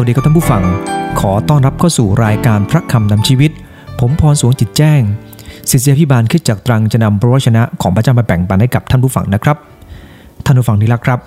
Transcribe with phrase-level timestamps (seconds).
[0.00, 0.62] วัสดีครับท่านผู้ฟัง
[1.20, 3.50] ขอต้อนรับเข้าสู่รายการพระคำนำชีวิต
[4.00, 5.00] ผมพรสวงจิตแจ้ง
[5.70, 9.56] ศิษยาพิบาลขึ้นจากตรังจะนำพระวชนะของพระเจ้ามาแบ่งปันให้กับท่านผู้ฟังนะครับ
[10.44, 11.20] ท่านผู้ฟังที่รักครับ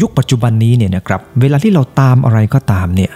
[0.00, 3.12] ยุคปัจจุบันนี้เนี่ยนะครับ เวลาที่เราตามอะไรก็ตามเนี่ย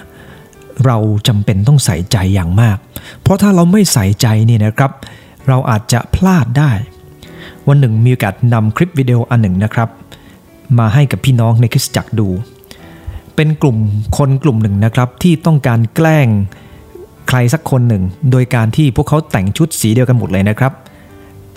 [0.84, 0.96] เรา
[1.28, 2.76] จำเป็นต้องใส่ใจอย่างมาก
[3.22, 4.90] เพราะถ้าเราไม่ใส่ใจเนี่ยนะครับ
[5.48, 6.72] เราอาจจะพลาดได้
[7.68, 9.88] วันหนึ่งมีโอกาสนำคลิปวิดีโออันหนึ่งนะครับ
[10.78, 12.28] มาให้กับพี่น้องในคริสตจักรดู
[13.36, 13.76] เป็นกลุ่ม
[14.18, 16.28] คนกลุ่มหนึ่งนะครับ ที่ต้องการแกล้ง
[17.28, 20.72] ใครสักคนหนึ่ง โดยการที่พวกเขาแต่งชุดสีเดียวกันหมดเลยนะครับ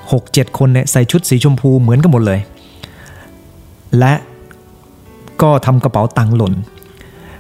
[0.05, 2.39] 6-7 คนเนี่ยใส่ชุดสีชมพูเหมือนกันหมดเลย
[3.99, 4.13] และ
[5.41, 6.53] ก็ทำกระเป๋าตังหล่น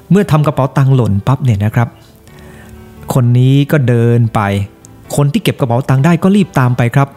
[0.09, 1.89] เมื่อทำกระเป๋าตังหล่นปั๊บเนี่ยนะครับ
[3.13, 4.41] คนนี้ก็เดินไป
[5.15, 7.09] คนที่เก็บกระเป๋าตังได้ก็รีบตามไปครับ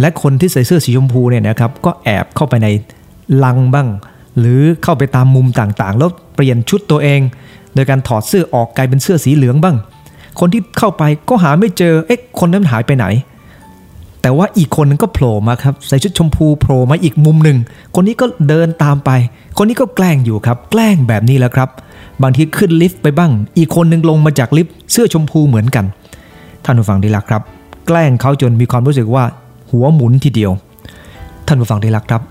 [0.00, 2.68] และคนที่ใส่เสื้อสีชมพูเนี่ยนะครับ ก็แอบเข้าไปใน
[3.44, 3.88] ลังบ้าง
[4.38, 7.20] หรือเข้าไปตามมุมต่างๆ แล้วเปลี่ยนชุดตัวเอง
[7.74, 9.76] โดยการถอดเสื้อออกกลายเป็นเสื้อสีเหลืองบ้าง
[10.40, 13.06] คนที่เข้าไปก็หาไม่เจอ เอ๊ะ คนนั้นหายไปไหน
[14.22, 17.58] แต่ว่าอีกคนนึงก็โผล่มาครับ ใส่ชุดชมพูโผล่มาอีกมุมหนึ่ง
[17.94, 19.10] คนนี้ก็เดินตามไป
[19.56, 21.68] คนนี้ก็แกล้งอยู่ครับ แกล้งแบบนี้แหละครับ
[22.22, 25.84] บางทีขึ้นลิฟต์ไปบ้าง อีกคนนึงลงมาจากลิฟต์เสื้อชมพูเหมือนกัน
[26.64, 27.42] ท่านผู้ฟังที่รักครับ
[27.86, 29.24] แกล้งเขาจนมีความรู้สึกว่า
[29.70, 30.52] หัวหมุนทีเดียว
[31.46, 32.22] ท่านผู้ฟังที่รักครับ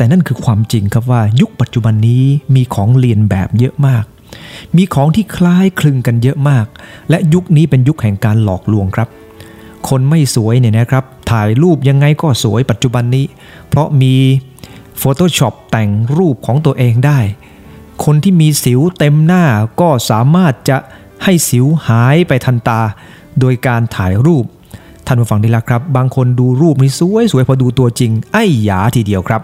[0.00, 4.04] แต่นั่นคือความจริงครับว่ายุคปัจจุบันนี้มีของเรียนแบบเยอะมาก
[4.76, 6.66] มีของที่คล้ายคลึงกันเยอะมาก
[7.10, 9.08] และยุคนี้เป็นยุคแห่งการหลอกลวงครับ
[9.88, 13.24] คนไม่สวยเนี่ยนะครับ ถ่ายรูปยังไงก็สวยปัจจุบันนี้
[13.68, 14.14] เพราะมี
[15.02, 17.18] Photoshop แต่งรูปของตัวเองได้
[18.04, 19.44] คนที่มีสิวเต็มหน้า
[19.80, 20.76] ก็สามารถจะ
[21.24, 22.80] ให้สิวหายไปทันตา
[23.40, 24.44] โดยการถ่ายรูป
[25.06, 29.42] ท่านผู้ฟังดีละครับ บางคนดูรูปนี่สวยสวยพอดูตัวจริง ไอ้หยาทีเดียวครับ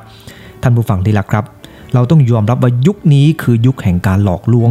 [0.66, 1.44] ท่านผู้ฟังดีละครับ
[1.94, 4.70] เราต้องยอมรับว่ายุคนี้คือยุคแห่งการหลอกลวง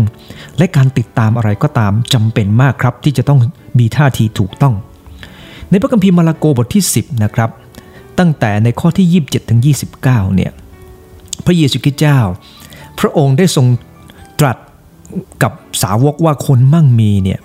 [0.57, 3.39] และการติดตามอะไรก็ตามจำเป็นมากครับ ที่จะต้อง
[3.79, 4.73] มีท่าทีถูกต้อง
[5.69, 7.49] ในพระคัมภีร์มาระโกบทที่ 10นะครับ
[8.19, 10.01] ตั้งแต่ในข้อที่ 27ถึง29
[10.35, 10.51] เนี่ย
[11.45, 12.19] พระเยซูคริสต์เจ้า
[12.99, 13.65] พระองค์ได้ทรง
[14.39, 14.57] ตรัส
[15.43, 15.51] กับ
[15.83, 17.39] สาวกว่าคนมั่งมีเนี่ย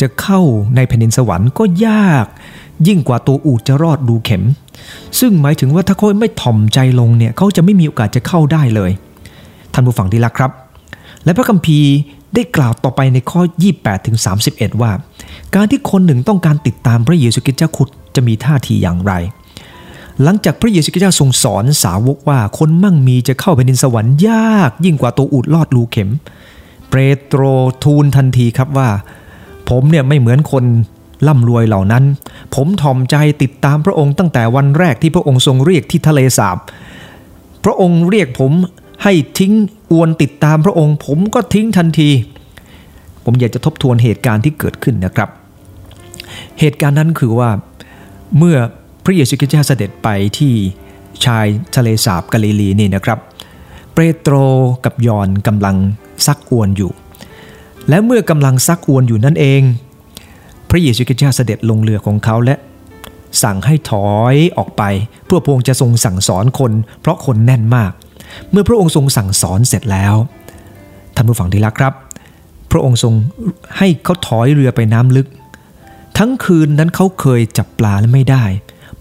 [0.00, 0.40] จะเข้า
[0.76, 2.26] ในแผ่นดินสวรรค์ก็ยาก
[2.86, 4.44] ยิ่งกว่าตัวอูดจะรอดดูเข็ม
[5.20, 8.90] ซึ่งหมายถึงว่าถ้าเขาไม่ถ่อมใจลงเนี่ยเขาจะไม่มีโอกาสจะเข้าได้เลย
[9.72, 10.50] ท่านผู้ฟังที่รักครับ
[11.24, 11.90] และพระคัมภีร์
[12.34, 13.40] ได้กล่าวต่อไปในข้อ
[13.74, 14.16] 28ถึง
[14.48, 14.92] 31 ว่า
[15.54, 19.12] การที่คนหนึ่งต้องการติดตามพระเยซูคริสต์เจ้าขุดจะมีท่าทีอย่างไร
[20.22, 26.10] หลังจากพระเยซูคริสต์เจ้าทรงสอนสาวกว่าคนมั่งมีจะเข้าไปในสวรรค์ยาก ยิ่งกว่าตัวอูดลอดรูเข็ม
[26.90, 26.94] เป
[27.24, 27.42] โตร
[27.82, 28.88] ทูลทันทีครับว่า
[29.70, 30.64] ผมเนี่ยไม่เหมือนคน
[31.26, 32.04] ร่ำรวยเหล่านั้น
[32.54, 36.58] ผมทอมใจติดตามพระองค์ตั้งแต่วันแรกที่พระองค์ทรงเรียกที่ทะเลสาบ
[37.64, 38.52] พระองค์เรียกผม
[39.02, 39.52] ให้ทิ้ง
[39.90, 42.10] อวนติดตามพระองค์ ผมก็ทิ้งทันที
[43.24, 45.28] ผมอยากจะทบทวนเหตุการณ์ที่เกิดขึ้นนะครับ
[46.60, 47.50] เหตุการณ์นั้นคือว่า
[48.38, 48.56] เมื่อ
[49.04, 50.08] พระเยซูคริสต์เจ้าเสด็จไป
[50.38, 50.52] ที่
[51.24, 53.18] ชายทะเลสาบกาลิลีนี่นะครับ
[53.92, 54.34] เปโตร
[54.84, 55.76] กับยอนกำลัง
[56.26, 56.92] ซักอวนอยู่
[57.88, 59.62] และเมื่อกำลังซักอวนอยู่นั่นเอง
[60.70, 62.54] พระเยซูคริสต์เจ้าเสด็จลงเรือของเขาและ
[63.42, 64.82] สั่งให้ถอยออกไป
[65.26, 67.92] เพื่อพระองค์จะทรงสั่งสอนคน เพราะคนแน่นมาก
[68.50, 70.14] เมื่อพระองค์ทรงสั่งสอนเสร็จแล้ว
[71.14, 71.94] ท่านผู้ฟังที่รักครับ
[72.72, 73.14] พระองค์ทรง
[73.78, 75.28] ให้เขาถอยเรือไปน้ำลึก
[76.18, 78.44] ทั้งคืนนั้นเขาเคยจับปลาและไม่ได้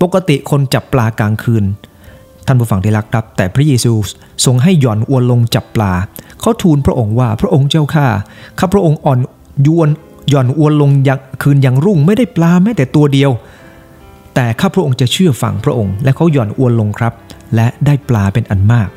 [0.01, 1.63] ปกติคนจับปลากลางคืน
[2.45, 3.93] ท่านผู้ฟังที่รักครับ แต่พระเยซู
[4.45, 5.93] ทรงให้หย่อนอวนลงจับปลา
[6.43, 8.07] เขาทูลพระองค์ว่าพระองค์เจ้าข้า
[8.59, 9.19] ข้าพระองค์อ่อน
[9.67, 9.89] ยวน
[10.29, 13.31] หย่อนอวนลงยังคืนยังรุ่งไม่ได้ปลาแม้แต่ตัวเดียว
[14.35, 17.13] แต่ข้าพระองค์จะเชื่อฟังพระองค์ และเขาหย่อนอวนลงครับ
[17.55, 18.89] และได้ปลาเป็นอันมาก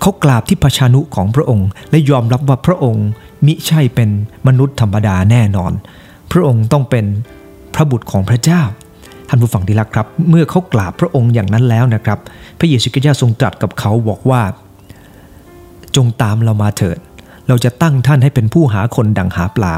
[0.00, 3.06] เขากราบที่พระชานุของพระองค์ และยอมรับว่าพระองค์
[3.46, 4.10] มิใช่เป็น
[4.46, 5.72] มนุษย์ธรรมดาแน่นอน
[6.32, 7.04] พระองค์ต้องเป็น
[7.74, 8.62] พระบุตรของพระเจ้า
[9.28, 12.18] ท่านผู้ฟังที่รักครับ เมื่อเขากราบพระองค์อย่างนั้นแล้วนะครับ
[12.58, 14.42] พระเยซูคริสต์ทรงตรัสกับเขาบอกว่า
[15.96, 16.98] จงตามเรามาเถิด
[17.48, 19.74] เราจะตั้งท่านให้เป็นผู้หาคนดังหาปลา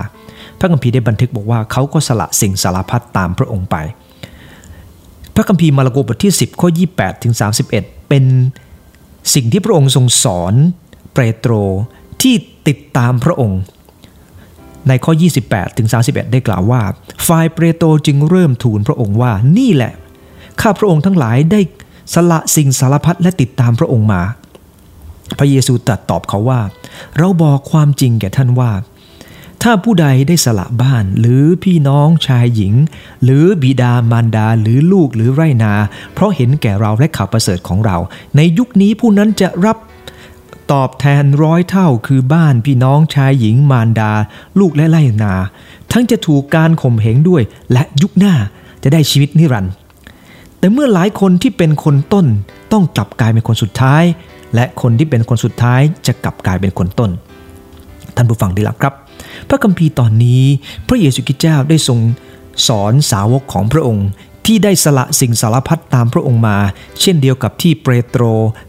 [0.58, 3.76] พระคัมภีร์ได้บันทึกบอกว่าเขาก็สละสิ่งสารพัดตามพระองค์ไป
[5.34, 7.34] พระคัมภีร์มาระโกบทที่ 10 ข้อ 28ถึง
[7.72, 8.24] 31 เป็น
[9.34, 10.54] สิ่งที่พระองค์ทรงสอน
[11.12, 11.52] เปโตร
[12.22, 12.34] ที่
[12.68, 13.60] ติดตามพระองค์
[14.88, 15.12] ในข้อ
[15.44, 16.82] 28ถึง31 ได้กล่าวว่า
[17.26, 19.92] ฝ่ายเปโตรจึงเริ่มทูลพระองค์ว่านี่แหละ
[20.60, 21.60] ข้าพระองค์ทั้งหลายได้
[22.14, 24.22] สละสิ่งสารพัดและติดตามพระองค์มา
[25.38, 26.60] พระเยซูตรัสตอบเขาว่า
[27.18, 28.72] เราบอกความจริงแก่ท่านว่า
[29.62, 32.74] ถ้าผู้ใดได้สละบ้านหรือพี่น้องชายหญิง
[33.24, 35.74] หรือบิดามารดาหรือลูกหรือไรนา
[36.14, 37.96] เพราะเห็นแก่เราและข่าวประเสริฐของเรา
[38.36, 39.76] ในยุคนี้ผู้นั้นจะรับ
[40.72, 44.12] ตอบแทนร้อยเท่าคือบ้านพี่น้องชายหญิงมารดา
[44.58, 45.34] ลูกและไล่นา
[45.92, 48.34] ทั้งจะถูกการข่มเหงด้วย และยุคหน้า
[48.82, 49.72] จะได้ชีวิตนิรันดร์
[50.58, 52.26] แต่เมื่อหลายคนที่เป็นคนต้น
[52.72, 54.04] ต้องกลับกลายเป็นคนสุดท้าย
[54.56, 57.10] และคนที่เป็นคนสุดท้ายจะกลับกลายเป็นคนต้น
[58.16, 58.94] ท่านผู้ฟังดีลักครับ
[59.48, 60.42] พระคัมภีร์ตอนนี้
[60.88, 61.98] พระเยซูคริสต์เจ้าได้ทรง
[62.68, 64.06] สอนสาวกของพระองค์
[64.46, 66.58] ที่ได้สละสิ่งสารพัดตามพระองค์มา
[67.00, 68.22] เช่นเดียวกับที่เปโตร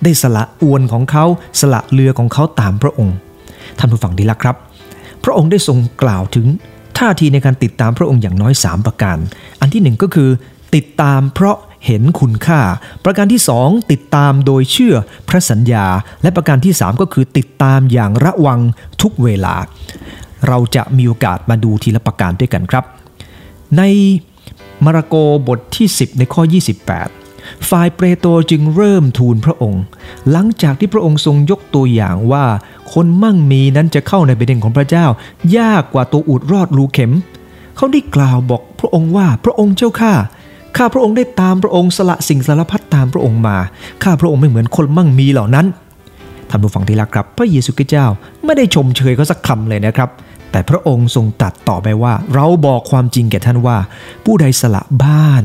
[0.03, 1.25] ได้สละอวนของเขา
[1.59, 3.15] สละเรือของเขาตามพระองค์
[3.79, 4.55] ท่านผู้ฟังดีละครับ
[5.23, 6.45] พระองค์ได้ทรงกล่าวถึง
[6.97, 9.17] ท่าทีในการติดตามพระองค์อย่างน้อย 3 ประการ
[9.61, 10.29] อันที่หนึ่งก็คือ
[10.75, 12.61] ติดตามเพราะ เห็นคุณค่า
[13.03, 14.95] ประการที่ 2 ติดตามโดยเชื่อ
[15.29, 15.85] พระสัญญา
[16.21, 18.59] และประการที่ 3 ก็คือติดตามอย่างระวัง
[19.01, 19.55] ทุกเวลา
[20.47, 22.83] เราจะมีโอกาสมาดูทีละประการด้วยกันครับ
[23.77, 23.81] ใน
[24.85, 25.15] มาระโก
[25.47, 26.41] บทที่ 10 ในข้อ
[27.05, 29.83] 28 ฝ่ายเปรโตจึงเริ่มทูลพระองค์
[30.31, 32.45] หลังจากที่พระองค์ทรงยกตัวอย่างว่า
[32.93, 35.05] คนมั่งมีนั้นจะเข้าในประเดนของพระเจ้า
[35.57, 37.13] ยากกว่าตัวอุดรอดรูเข็ม
[37.75, 40.13] เขาได้กล่าวบอกพระองค์ว่าพระองค์เจ้าข้า
[40.75, 43.57] ข้าพระองค์ได้ตามพระองค์สละสิ่งสารพัดตามพระองค์มา
[44.03, 45.65] ข้าพระองค์ไม่เหมือนคนมั่งมีเหล่านั้น
[46.49, 48.07] ท่านผู้ฟังที่รักครับ พระเยซูคริสต์เจ้า
[48.45, 50.09] ไม่ได้ชมเชยเขาสักคำเลยนะครับ
[50.51, 53.77] แต่พระองค์ทรงตรัสต่อไปว่า เราบอกความจริงแก่ท่านว่า
[54.25, 55.43] ผู้ใดสละบ้าน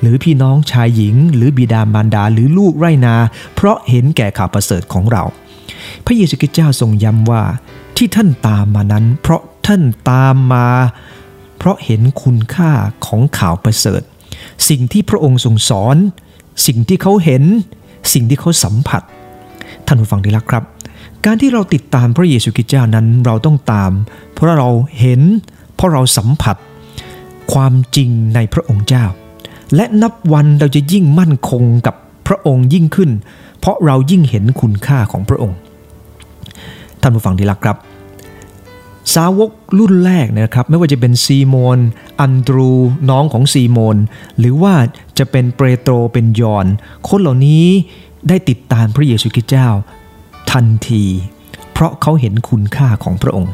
[0.00, 3.16] หรือพี่น้องชายหญิง หรือบิดามารดาหรือลูกไรนา
[3.54, 5.22] เพราะเห็นแก่ข่าวประเสริฐของเรา
[6.04, 7.42] พระเยซูคริสต์เจ้าทรงย้ำว่า
[7.96, 10.68] ที่ท่านตามมานั้น เพราะท่านตามมา
[11.58, 12.70] เพราะเห็นคุณค่า
[13.06, 14.02] ของข่าวประเสริฐ
[14.68, 15.96] สิ่งที่พระองค์ทรงสอน
[16.66, 17.42] สิ่งที่เขาเห็น
[18.12, 19.02] สิ่งที่เขาสัมผัส
[19.86, 20.64] ท่านผู้ฟังที่รักครับ
[21.24, 23.92] การที่เราติดตามพระเยซูคริสต์เจ้านั้นเราต้องตาม
[24.32, 24.70] เพราะเรา
[25.00, 25.20] เห็น
[25.74, 26.56] เพราะเราสัมผัส
[27.52, 29.04] ความจริงในพระองค์เจ้า
[29.74, 31.94] และนับวันเราจะยิ่งมั่นคงกับ
[32.26, 33.10] พระองค์ยิ่งขึ้น
[33.60, 35.56] เพราะเรายิ่งเห็นคุณค่าของพระองค์
[37.00, 37.76] ท่านผู้ฟังที่รักครับ
[39.14, 41.78] สาวกรุ่นแรกนะครับไม่ว่าจะเป็นซีโมน
[42.20, 42.72] อันดรู
[43.10, 43.96] น้องของซีโมน
[44.38, 44.74] หรือว่า
[45.18, 46.66] จะเป็นเปโตรเป็นยอน
[47.08, 47.66] คนเหล่านี้
[48.28, 49.68] ได้ติดตามพระเยซูคริสต์เจ้า
[50.52, 51.04] ทันที
[51.72, 53.52] เพราะเขาเห็นคุณค่าของพระองค์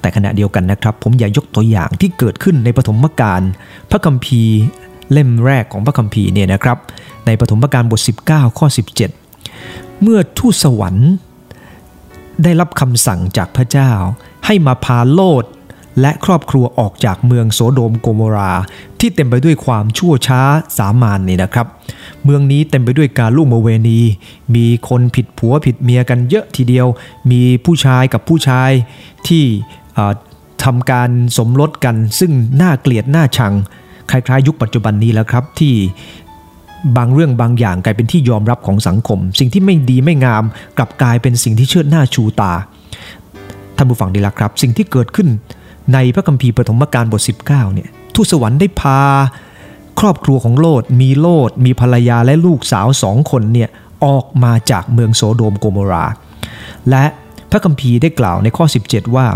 [0.00, 3.42] แต่ขณะเดียวกันนะครับ ผมอยากยกตัวอย่างที่เกิดขึ้นในปฐมกาล
[3.90, 4.56] พระคัมภีร์
[5.12, 6.78] เล่มแรกของพระคัมภีร์เนี่ยนะครับ
[7.26, 8.66] ในปฐมกาลบท 19 ข้อ
[9.34, 11.10] 17 เมื่อทูตสวรรค์
[12.42, 13.92] ได้รับคำสั่งจากพระเจ้า
[14.46, 15.44] ให้มาพาโลด
[16.00, 18.52] และครอบครัวออกจากเมืองโสโดมโกโมรา
[19.00, 20.40] ที่เต็มไปด้วยความชั่วช้า
[20.78, 21.66] สามานนี่นะครับ
[22.24, 24.00] เมืองนี้เต็มไปด้วยการล่วงโมเวณี
[24.54, 26.86] มีคนผิดผัวผิดเมียกันเยอะทีเดียว
[27.30, 28.70] มีผู้ชายกับผู้ชาย
[29.28, 29.44] ที่
[30.64, 33.52] ทำการสมรสกันซึ่งน่าเกลียดน่าชัง
[34.10, 35.74] คล้ายๆ ยุคปัจจุบันนี้แล้วครับที่
[36.96, 40.44] บางเรื่องบางอย่างกลายเป็นที่ยอมรับของสังคม สิ่งที่ไม่ดีไม่งาม
[40.78, 42.52] กลับกลายเป็นสิ่งที่เชิดหน้าชูตา
[43.76, 45.28] ท่านผู้ฟังดีละครับ สิ่งที่เกิดขึ้น
[45.92, 49.00] ในพระคัมภีร์ปฐมกาลบท 19เนี่ยทูตสวรรค์ได้พา
[50.00, 53.68] ครอบครัวของโลดมีโลดมีภรรยาและลูกสาวสองคนเนี่ย
[54.04, 56.04] ออกมาจากเมืองโสโดมโกโมรา
[56.90, 57.04] และ
[57.50, 59.26] พระคัมภีร์ได้กล่าวในข้อ 17 ว่า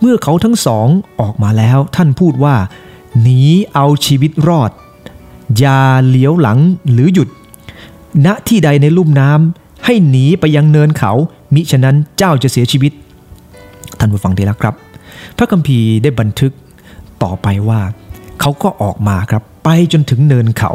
[0.00, 0.86] เมื่อเขาทั้งสอง
[1.20, 2.56] ออกมาแล้วท่านพูดว่า
[3.20, 3.42] หนี
[3.74, 4.70] เอาชีวิตรอด
[5.58, 6.58] อย่าเลี้ยวหลัง
[6.92, 7.28] หรือหยุด
[8.26, 11.12] ณที่ใดในลุ่มน้ำให้หนีไปยังเนินเขา
[11.54, 12.92] มิฉะนั้นเจ้าจะเสียชีวิต
[14.04, 14.74] ท่านผู้ฟังที่รักครับ
[15.36, 16.52] พระคัมภีร์ได้บันทึก
[17.22, 17.80] ต่อไปว่า
[18.40, 20.72] เขาก็ออกมาครับไปจนถึงเนินเขา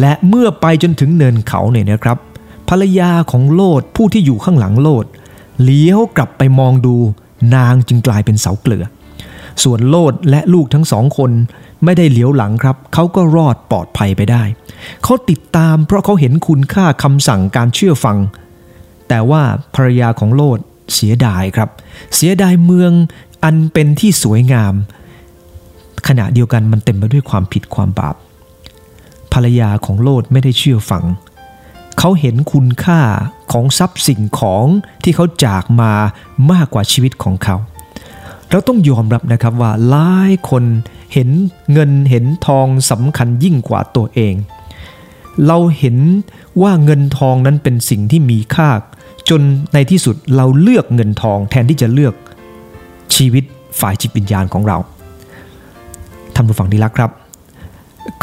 [0.00, 2.18] และเมื่อไปจนถึงเนินเขาเนี่ยนะครับ
[2.68, 5.04] ภรรยาของโลดผู้ที่อยู่ข้างหลังโลด
[5.64, 6.96] เลี้ยวกลับไปมองดู
[7.54, 8.84] นางจึงกลายเป็นเสาเกลือ
[9.62, 11.30] ส่วนโลดและลูกทั้งสองคน
[11.84, 14.42] ไม่ได้เลี้ยวหลังครับเขาก็รอดปลอดภัยไปได้
[15.04, 18.18] เขาติดตามเพราะเขาเห็นคุณค่าคำสั่งการเชื่อฟัง
[19.08, 19.42] แต่ว่า
[19.74, 20.58] ภรรยาของโลด
[20.92, 21.68] เสียดายครับ
[22.14, 22.92] เสียดายเมือง
[23.44, 24.74] อันเป็นที่สวยงาม
[26.08, 28.16] ขณะเดียวกันมันเต็มไปด้วยความผิดความบาป
[29.32, 31.04] ภรรยาของโลดไม่ได้เชื่อฟัง
[31.98, 33.00] เขาเห็นคุณค่า
[33.52, 34.66] ของทรัพย์สิ่งของ
[35.02, 35.92] ที่เขาจากมา
[36.52, 37.56] มากกว่าชีวิตของเขา
[38.50, 40.64] เราต้องยอมรับนะครับว่าหลายคน
[41.12, 41.28] เห็น
[41.72, 44.34] เงินเห็นทองสำคัญยิ่งกว่าตัวเอง
[45.46, 45.96] เราเห็น
[46.62, 48.68] ว่าเงินทองนั้นเป็นสิ่งที่มีค่า
[49.28, 49.42] จน
[49.74, 52.14] ในที่สุดเราเลือกเงินทองแทนที่จะเลือก
[53.14, 53.44] ชีวิต
[53.80, 54.78] ฝ่ายจิตวิญญาณของเรา
[56.34, 57.10] ท่านผู้ฟังที่รักครับ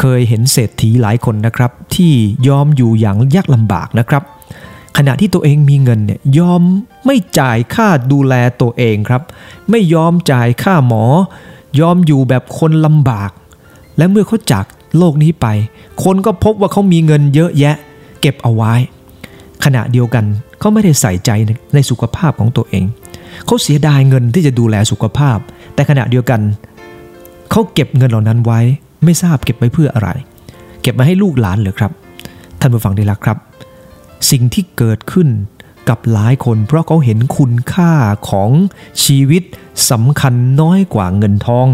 [0.00, 2.12] เคยเห็นเศรษฐีหลายคนนะครับ ที่
[2.48, 4.22] ยอมอยู่อย่างยากลำบากนะครับ
[4.96, 6.62] ขณะที่ตัวเองมีเงินเนี่ยยอม
[7.06, 9.22] ไม่จ่ายค่าดูแลตัวเองครับ
[9.70, 11.04] ไม่ยอมจ่ายค่าหมอ
[11.80, 13.30] ยอมอยู่แบบคนลำบาก
[13.96, 14.64] และเมื่อเขาจาก
[14.98, 15.46] โลกนี้ไป
[16.04, 17.76] คนก็พบว่าเขามีเงินเยอะแยะ
[18.20, 18.72] เก็บเอาไว้
[19.64, 20.24] ขณะเดียวกัน
[20.62, 21.30] เขาไม่ได้ใส่ใจ
[21.74, 22.84] ในสุขภาพของตัวเอง
[23.46, 25.38] เขาเสียดายเงินที่จะดูแลสุขภาพ
[25.74, 26.40] แต่ขณะเดียวกัน
[27.50, 28.60] เขาเก็บเงินเหล่านั้นไว้
[29.04, 30.08] ไม่ทราบเก็บไว้เพื่ออะไร
[30.82, 31.92] เก็บมาให้ลูกหลานหรือครับ
[32.60, 33.38] ท่านผู้ฟังที่รักครับ
[34.30, 35.28] สิ่งที่เกิดขึ้น
[35.88, 37.92] กับหลายคน เพราะเขาเห็นคุณค่า
[38.30, 38.50] ของ
[39.04, 39.42] ชีวิต
[39.90, 41.66] สำคัญน้อยกว่าเงินทอง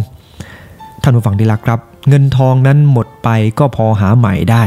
[1.03, 3.29] ท่านผู้ฟังที่รักครับ เงินทองนั้นหมดไป
[3.59, 4.65] ก็พอหาใหม่ได้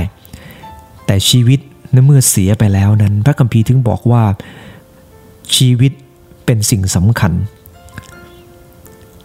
[1.05, 1.59] แต่ชีวิต
[2.05, 4.23] เมื่อเสียไปแล้วนั้น พระคัมภีร์ถึงบอกว่า
[5.55, 5.91] ชีวิต
[6.45, 7.33] เป็นสิ่งสำคัญ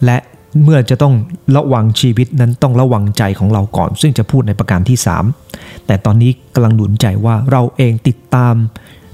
[0.05, 0.19] และ
[0.63, 1.15] เมื่อจะต้อง
[1.57, 4.99] ระวังชีวิตนั้นต้องระวังใจของเราก่อน ซึ่งจะพูดในประการที่
[5.43, 8.55] 3 แต่ตอนนี้กำลังหนุนใจว่าเราเองติดตาม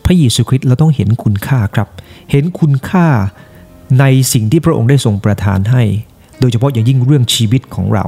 [0.05, 1.89] พระเยซูคริสต์เราต้องเห็นคุณค่าครับ
[2.31, 3.07] เห็นคุณค่า
[4.01, 5.83] ในสิ่งที่พระองค์ได้ทรงประทานให้
[6.41, 8.05] โดยเฉพาะอย่างยิ่งเรื่องชีวิตของเรา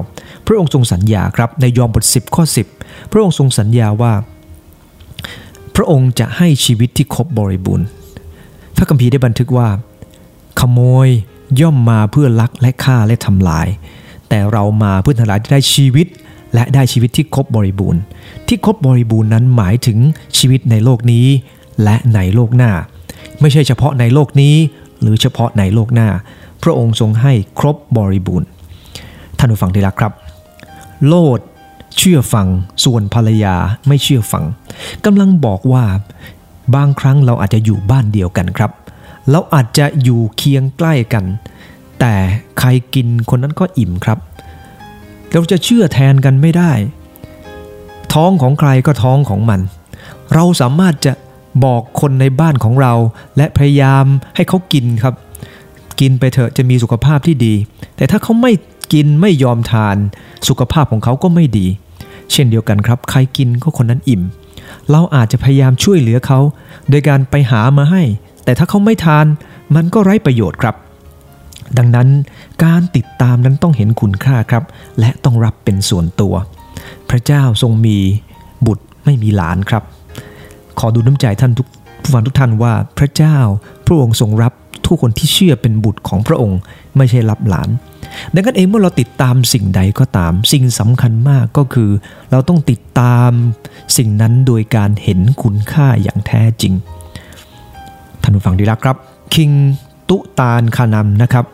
[0.46, 2.44] พระองค์ทรงสัญญาครับในยอห์นบท 10 ข้อ
[2.76, 4.12] 10 พระองค์ทรงสัญญาว่า
[5.76, 7.86] พระองค์จะให้ชีวิตที่ครบบริบูรณ์
[8.76, 9.68] พระคัมภีร์ได้บันทึกว่า
[10.60, 11.08] ขโมย
[11.60, 13.68] ย่อมมาเพื่อลักและฆ่าและทำลาย
[14.28, 16.06] แต่เรามาเพื่อทำลายได้ชีวิต
[16.54, 18.00] และได้ชีวิตที่ครบบริบูรณ์
[18.48, 19.98] ที่ครบบริบูรณ์นั้นหมายถึง
[20.38, 21.26] ชีวิตในโลกนี้
[21.82, 22.72] และในโลกหน้า
[23.40, 24.54] ไม่ใช่เฉพาะในโลกนี้
[25.00, 26.08] หรือเฉพาะในโลกหน้า
[26.62, 28.48] พระองค์ทรงให้ครบบริบูรณ์
[29.38, 30.12] ท่านผู้ฟังที่รักครับ
[31.06, 31.40] โลด
[31.98, 32.46] เชื่อฟัง
[32.84, 33.56] ส่วนภรรยา
[33.88, 34.44] ไม่เชื่อฟัง
[35.04, 35.84] กำลังบอกว่า
[36.74, 38.70] บางครั้งเราอาจจะอยู่บ้านเดียวกันครับ
[39.30, 41.24] เราอาจจะอยู่เคียงใกล้กัน
[42.00, 42.14] แต่
[42.58, 44.18] ใครกินคนนั้นก็อิ่มครับ
[45.32, 46.72] เราจะเชื่อแทนกันไม่ได้
[48.14, 49.60] ท้องของใครก็ท้องของมัน
[50.34, 51.12] เราสามารถจะ
[51.64, 52.94] บอกคนในบ้านของเรา
[53.36, 54.04] และพยายาม
[54.36, 55.14] ให้เขากินครับ
[56.00, 57.54] กินไปเถอะจะมีสุขภาพที่ดี
[57.96, 58.52] แต่ถ้าเขาไม่
[58.92, 59.96] กินไม่ยอมทาน
[60.48, 61.66] สุขภาพของเขาก็ไม่ดี
[62.32, 64.22] เช่นเดียวกันครับ ใครกินก็คนนั้นอิ่ม
[64.90, 66.38] เราอาจจะพยายามช่วยเหลือเขา
[66.90, 68.02] โดยการไปหามาให้
[68.44, 69.26] แต่ถ้าเขาไม่ทาน
[69.74, 70.74] มันก็ไร้ประโยชน์ครับ
[71.78, 72.08] ดังนั้น
[72.64, 74.64] การติดตามนั้นต้องเห็นคุณค่าครับ
[75.00, 76.34] และต้องรับเป็นส่วนตัว
[77.10, 77.98] พระเจ้าทรงมี
[78.66, 79.82] บุตรไม่มีหลานครับ
[80.78, 81.66] ขอดูน้ำใจท่านทุก
[82.02, 83.36] ผู้ฟังทุกท่านว่าพระเจ้า
[83.86, 84.52] พระองค์ทรงรับ
[84.86, 86.58] ทุกคนที่เชื่อเป็นบุตรของพระองค์
[86.96, 87.68] ไม่ใช่รับหลาน
[88.34, 91.90] ดังนั้นเองเมื่อเราติดตามสิ่งใดก็ตาม สิ่งสำคัญมากก็คือ
[92.30, 93.30] เราต้องติดตาม
[93.96, 96.74] สิ่งนั้นโดยการเห็นคุณค่าอย่างแท้จริง
[98.22, 98.96] ท่านผู้ฟังดีรักครับ
[99.34, 99.50] คิง
[100.08, 101.44] ตุตานคานัมนะครับ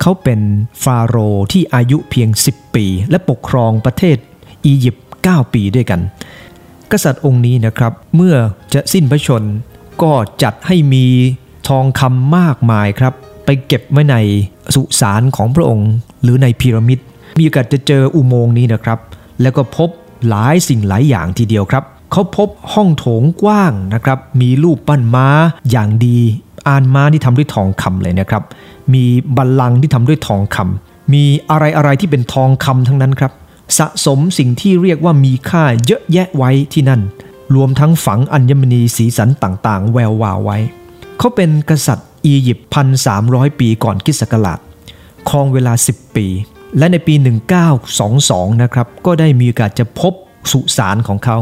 [0.00, 0.40] เขาเป็น
[0.82, 4.16] ฟาโรห์ที่อายุเพียง 10 ปี และปกครองประเทศ
[4.66, 6.00] อียิปต์9ปีด้วยกัน
[6.92, 8.36] กษัตริย์องค์นี้นะครับเมื่อ
[8.74, 9.42] จะสิ้นพระชน
[10.02, 10.12] ก็
[10.42, 11.06] จัดให้มี
[11.68, 14.16] ทองคำมากมายครับ ไปเก็บไว้ใน
[14.74, 15.90] สุสานของพระองค์
[16.22, 16.98] หรือในพีระมิด
[17.38, 18.98] มีโอกาสจะเจออุโมงค์นี้นะครับ
[19.42, 19.88] แล้วก็พบ
[20.28, 25.28] หลายสิ่งหลายอย่างทีเดียวครับ เขาพบห้องโถงกว้างนะครับ มีรูปปั้นม้า
[25.70, 26.18] อย่างดี
[26.68, 28.42] อานม้าที่ทำด้วยทองคำเลยนะครับ
[28.94, 29.04] มี
[29.36, 33.32] บัลลังก์ที่ทำด้วยทองคำมีอะไรอะไรที่เป็นทองคำทั้งนั้นครับ
[33.78, 37.00] สะสมสิ่งที่เรียกว่ามีค่าเยอะแยะไว้ที่นั่น
[37.54, 40.58] รวมทั้งฝังอัญมณีสีสันต่างๆ แวววาวไว้
[41.18, 43.22] เขาเป็นกษัตริย์อียิปต์พันสาม
[43.60, 44.58] ปีก่อนคริสต์ศักราช
[45.28, 46.26] ครองเวลา 10 ปี
[46.78, 47.14] และในปี
[47.88, 50.12] 1922 นะครับ ก็ได้มีโอกาสจะพบ
[50.52, 51.38] สุสานของเขา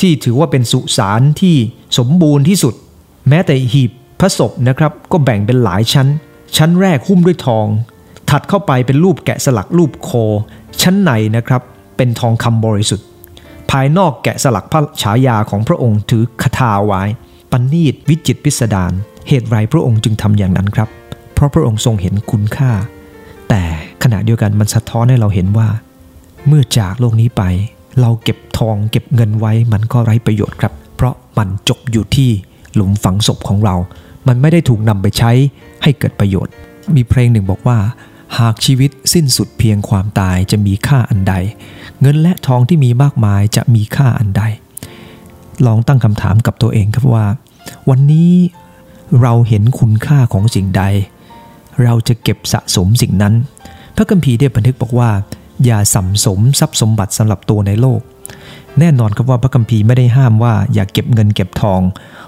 [0.00, 1.56] ที่ถือว่าเป็นสุสานที่
[1.98, 2.74] สมบูรณ์ที่สุด
[3.28, 6.08] แม้แต่หีบพระศพนะครับ ก็แบ่งเป็นหลายชั้น
[6.56, 7.66] ชั้นแรกหุ้มด้วยทอง
[8.30, 10.10] ถัดเข้าไปเป็นรูปแกะสลักรูปโค
[10.82, 11.62] ชั้นในนะครับ
[11.96, 13.06] เป็นทองคำบริสุทธิ์
[13.70, 17.02] ภายนอกแกะสลักพระฉายาของพระองค์ถือคาถาไว้
[17.50, 18.92] ปันนีตวิจิตพิสดาร
[19.28, 20.88] เหตุไรพระองค์จึงทำอย่างนั้นครับ
[21.34, 22.72] เพราะพระองค์ทรงเห็นคุณค่า
[23.48, 23.62] แต่
[24.02, 25.68] ขณะเดียวกันมันสะท้อนให้เราเห็นว่า
[26.46, 27.42] เมื่อจากโลกนี้ไป
[28.00, 32.30] เราเก็บทองเก็บเงินไว้มันก็ไร้ประโยชน์ครับ เพราะมันจบอยู่ที่
[32.74, 33.74] หลุมฝังศพของเรา
[34.26, 35.32] มันไม่ได้ถูกนำไปใช้
[35.82, 36.52] ให้เกิดประโยชน์
[36.94, 37.78] มีเพลงหนึ่งบอกว่า
[38.38, 41.34] หากชีวิตสิ้นสุดเพียงความตายจะมีค่าอันใด
[42.00, 44.42] เงินและทองที่มีมากมายจะมีค่าอันใด
[45.66, 47.26] ลองตั้งคำถามกับตัวเองครับว่า
[47.90, 48.32] วันนี้
[49.22, 50.82] เราเห็นคุณค่าของสิ่งใด
[51.82, 53.34] เราจะเก็บสะสมสิ่งนั้น
[53.96, 55.10] พระคัมภีร์ได้บันทึกบอกว่า
[55.64, 58.00] อย่าสัมสมทรัพย์สมบัติสำหรับตัวในโลก
[58.78, 61.80] แน่นอนครับว่าพระคัมภีร์ไม่ได้ห้ามว่าอย่าเก็บเงินเก็บทอง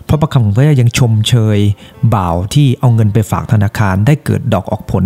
[0.05, 1.59] เพราะพระคำของพระเจ้ายังชมเชย
[2.14, 5.05] บ่าวที่เอาเงินไปฝากธนาคารได้เกิดดอกออกผล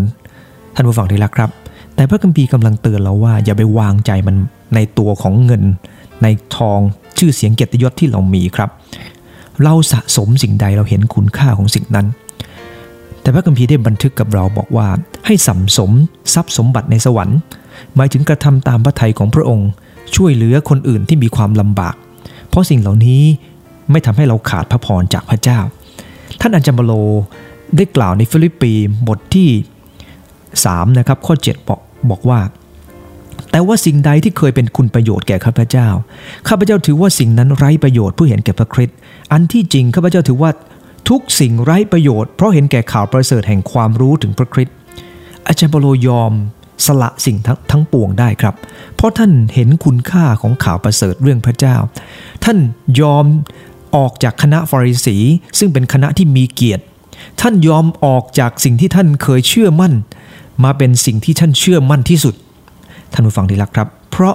[0.75, 1.51] ท่านผู้ฟังที่รักครับ
[1.95, 4.37] แต่พระคัมภีร์กำลังเตือนเราว่าอย่าไปวางใจมัน
[4.75, 5.63] ในตัวของเงิน
[6.23, 6.79] ในทอง
[7.19, 8.71] ชื่อเสียงเกียรติยศที่เรามีครับ
[9.63, 12.07] เราสะสมสิ่งใดเราเห็นคุณค่าของสิ่งนั้น
[13.23, 14.87] แต่พระคัมภีร์ได้บันทึกกับเราบอกว่า
[15.27, 15.91] ให้ส่ำสม
[16.35, 17.39] ทรัพย์สมบัติในสวรรค์
[17.97, 19.69] หมายถึงกระทำตามพระทัยของพระองค์
[20.17, 21.95] ช่วยเหลือคนอื่นที่มีความลำบาก
[22.49, 23.23] เพราะสิ่งเหล่านี้
[23.91, 25.59] ไม่ทำให้เราขาดพระพรจากพระเจ้า
[26.41, 26.93] ท่านอาจารย์เปาโล
[27.77, 28.73] ได้กล่าวในฟิลิปปี
[29.09, 29.49] บทที่
[30.23, 32.41] 3นะครับข้อ 7 บอกบอกว่า
[33.51, 35.89] แต่ว่าสิ่งใดที่เคยเป็นคุณประโยชน์แก่ข้าพเจ้า
[36.49, 38.97] ข้าพเจ้าถือว่าสิ่งนั้นไร้ประโยชน์เพื่อเห็นแก่พระคริสต์
[39.33, 40.51] อันที่จริงข้าพเจ้าถือว่า
[41.09, 44.77] ทุกสิ่งไร้ประโยชน์เพราะเห็นแก่ข่าวประเสริฐแห่งความรู้ถึงพระคริสต์
[45.47, 46.33] อาจารย์เปโลยอม
[46.87, 48.55] สละสิ่งทั้งทั้งปวงได้ครับ
[48.95, 51.77] เพราะท่านเห็นคุณค่าของข่าวประเสริฐเรื่องพระเจ้า
[52.45, 52.59] ท่าน
[53.01, 53.27] ยอม
[53.97, 55.17] ออกจากคณะฟาริสี
[55.59, 56.85] ซึ่งเป็นคณะที่มีเกียรติ
[57.41, 59.93] ท่านยอมออกจากสิ่งที่ท่านเคยเชื่อมั่น
[60.65, 62.35] มาเป็นสิ่งที่ท่านเชื่อมั่นที่สุด
[63.13, 64.35] ท่านผู้ฟังที่รักครับ เพราะ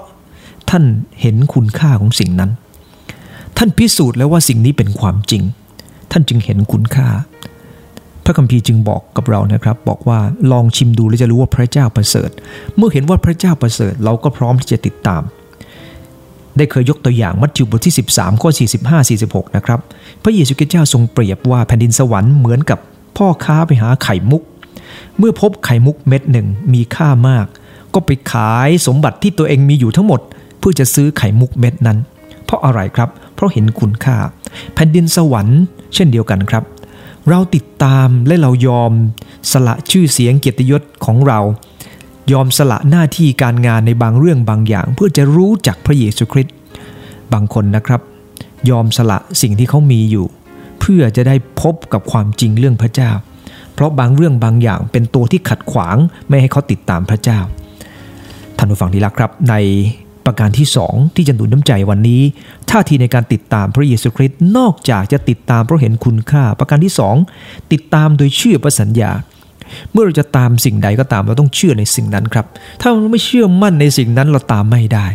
[0.69, 0.83] ท่าน
[1.21, 2.51] เห็นคุณค่าของสิ่งนั้น
[3.57, 5.43] ท่านพิสูจน์แล้วว่าสิ่งนี้เป็นความจริง
[6.11, 7.07] ท่านจึงเห็นคุณค่า
[8.25, 10.19] พระคัมภีร์จึงบอกกับเรานะครับ บอกว่า
[10.51, 12.29] ลองชิมดูแล้วจะรู้ว่าพระเจ้าประเสริฐ
[12.77, 15.21] เมื่อเห็นว่าพระเจ้าประเสริฐ เราก็พร้อมที่จะติดตาม
[16.57, 18.49] ได้เคยยกตัวอย่างมัทธิวบทที่ 13 ข้อ
[18.81, 19.79] 45 46 นะครับ
[20.23, 22.79] พระเยซูคริสต์เจ้าทรงเปรียบว่าแผ่นดินสวรรค์เหมือนกับ
[23.17, 24.43] พ่อค้าไปหาไข่มุก
[25.17, 27.45] เมื่อพบไข่มุกเม็ดหนึ่งมีค่ามาก
[27.93, 30.21] ก็ไปขายสมบัติที่ตัวเองมีอยู่ทั้งหมด
[30.59, 31.97] เพื่อจะซื้อไข่มุกเม็ดนั้น
[32.45, 34.17] เพราะอะไรครับ เพราะเห็นคุณค่า
[34.73, 35.61] แผ่นดินสวรรค์
[35.93, 36.63] เช่นเดียวกันครับ
[37.29, 38.91] เราติดตามและเรายอม
[39.51, 41.39] สละชื่อเสียงเกียรติยศของเรา
[42.31, 46.55] ยอมสละหน้าที่การงานในบางเรื่องบางอย่าง เพื่อจะรู้จักพระเยซูคริสต์
[47.33, 48.01] บางคนนะครับ
[48.69, 50.25] ยอมสละสิ่งที่เขามีอยู่
[50.79, 53.11] เพื่อจะได้พบกับความจริงเรื่องพระเจ้า
[53.73, 55.97] เพราะบางเรื่องบางอย่างเป็นตัวที่ขัดขวาง
[56.29, 57.39] ไม่ให้เขาติดตามพระเจ้า
[58.57, 59.55] ท่านผู้ฟังที่รักครับใน
[60.27, 62.21] ประการที่ 2 ที่จะหนุนน้ำใจวันนี้
[62.69, 66.93] ท่าทีในการติดตามพระเยซูคริสต์นอกจากจะติดตามเพราะเห็นคุณค่า ประการที่
[67.31, 69.11] 2 ติดตามโดยเชื่อพระสัญญา
[69.91, 72.45] เมื่อเราจะตามสิ่งใดก็ตามเราต้องเชื่อในสิ่งนั้นครับ
[72.81, 75.05] ถ้าเราไม่เชื่อมั่นในสิ่งนั้นเราตามไม่ได้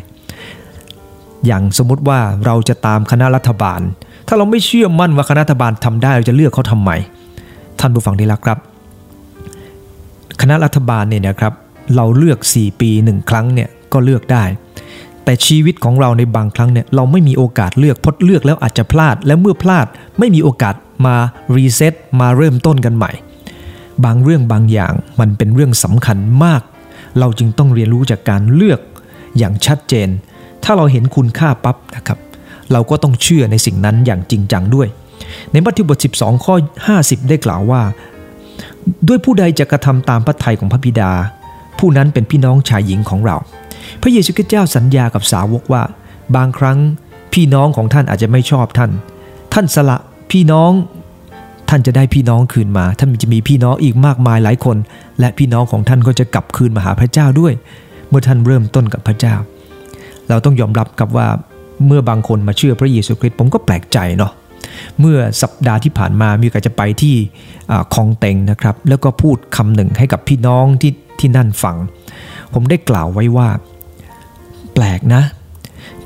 [1.47, 3.81] อย่างสมมุติว่าเราจะตามคณะรัฐบาล
[4.28, 6.90] ถ้าเราไม่เชื่อมั่นว่าคณะรัฐบาลทำได้เราจะเลือกเขาทำไม
[7.81, 8.59] ท่านผู้ฟังที่รักครับ
[10.40, 11.53] คณะรัฐบาลเนี่ยนะครับ
[11.96, 14.44] เราเลือก 4 ปี 1 ครั้งเนี่ยก็เลือกได้
[15.25, 19.87] แต่ชีวิตของเราในบางครั้งเนี่ยเราไม่มีโอกาสเลือกพดเลือกแล้วอาจจะพลาด และเมื่อพลาด
[20.19, 20.75] ไม่มีโอกาส
[21.07, 21.17] มา
[21.57, 23.13] รีเซ็ตมาเริ่มต้นกันใหม่
[24.05, 26.63] บางเรื่องบางอย่างมันเป็นเรื่องสำคัญมาก
[27.19, 28.81] เราจึงต้องเรียนรู้จากการเลือก
[29.39, 30.09] อย่างชัดเจน
[30.65, 32.19] ถ้าเราเห็นคุณค่าปั๊บนะครับ
[32.73, 34.89] เราก็ต้องเชื่อในสิ่งนั้นอย่างจริงจังด้วย
[35.53, 36.55] ในมัทธิวบท 12 ข้อ
[36.89, 37.83] 50 ได้กล่าวว่า
[39.09, 41.13] ด้วยผู้ใดจะกระทำตามพระทัยของพระบิดา
[41.79, 43.37] ผู้นั้นเป็นพี่น้องชายหญิงของเรา
[44.00, 45.83] พระเยซูคริสต์เจ้าสัญญากับสาวกว่า
[46.37, 46.78] บางครั้ง
[47.35, 48.90] พี่น้องของท่านอาจจะไม่ชอบท่าน
[49.55, 49.98] ท่านสละ
[50.31, 50.72] พี่น้อง
[51.68, 54.76] ท่านจะได้พี่น้องคืนมา ท่านจะมีพี่น้องอีกมากมายหลายคน
[55.20, 57.52] และพี่น้องของท่านก็จะกลับคืนมาหาพระเจ้าด้วย
[58.09, 59.35] เมื่อท่านเริ่มต้นกับพระเจ้า
[60.28, 61.28] เราต้องยอมรับกับว่า
[61.87, 64.33] เมื่อบางคนมาเชื่อพระเยซูคริสต์ผมก็แปลกใจเนาะ
[65.00, 67.14] เมื่อสัปดาห์ที่ผ่านมามีกาสจะไปที่
[67.94, 71.76] คลองเต็งนะครับ แล้วก็พูดคำหนึ่งให้กับพี่น้องที่ที่นั่นฟัง
[72.55, 73.48] ผมได้กล่าวไว้ว่า
[74.75, 75.23] แปลกนะ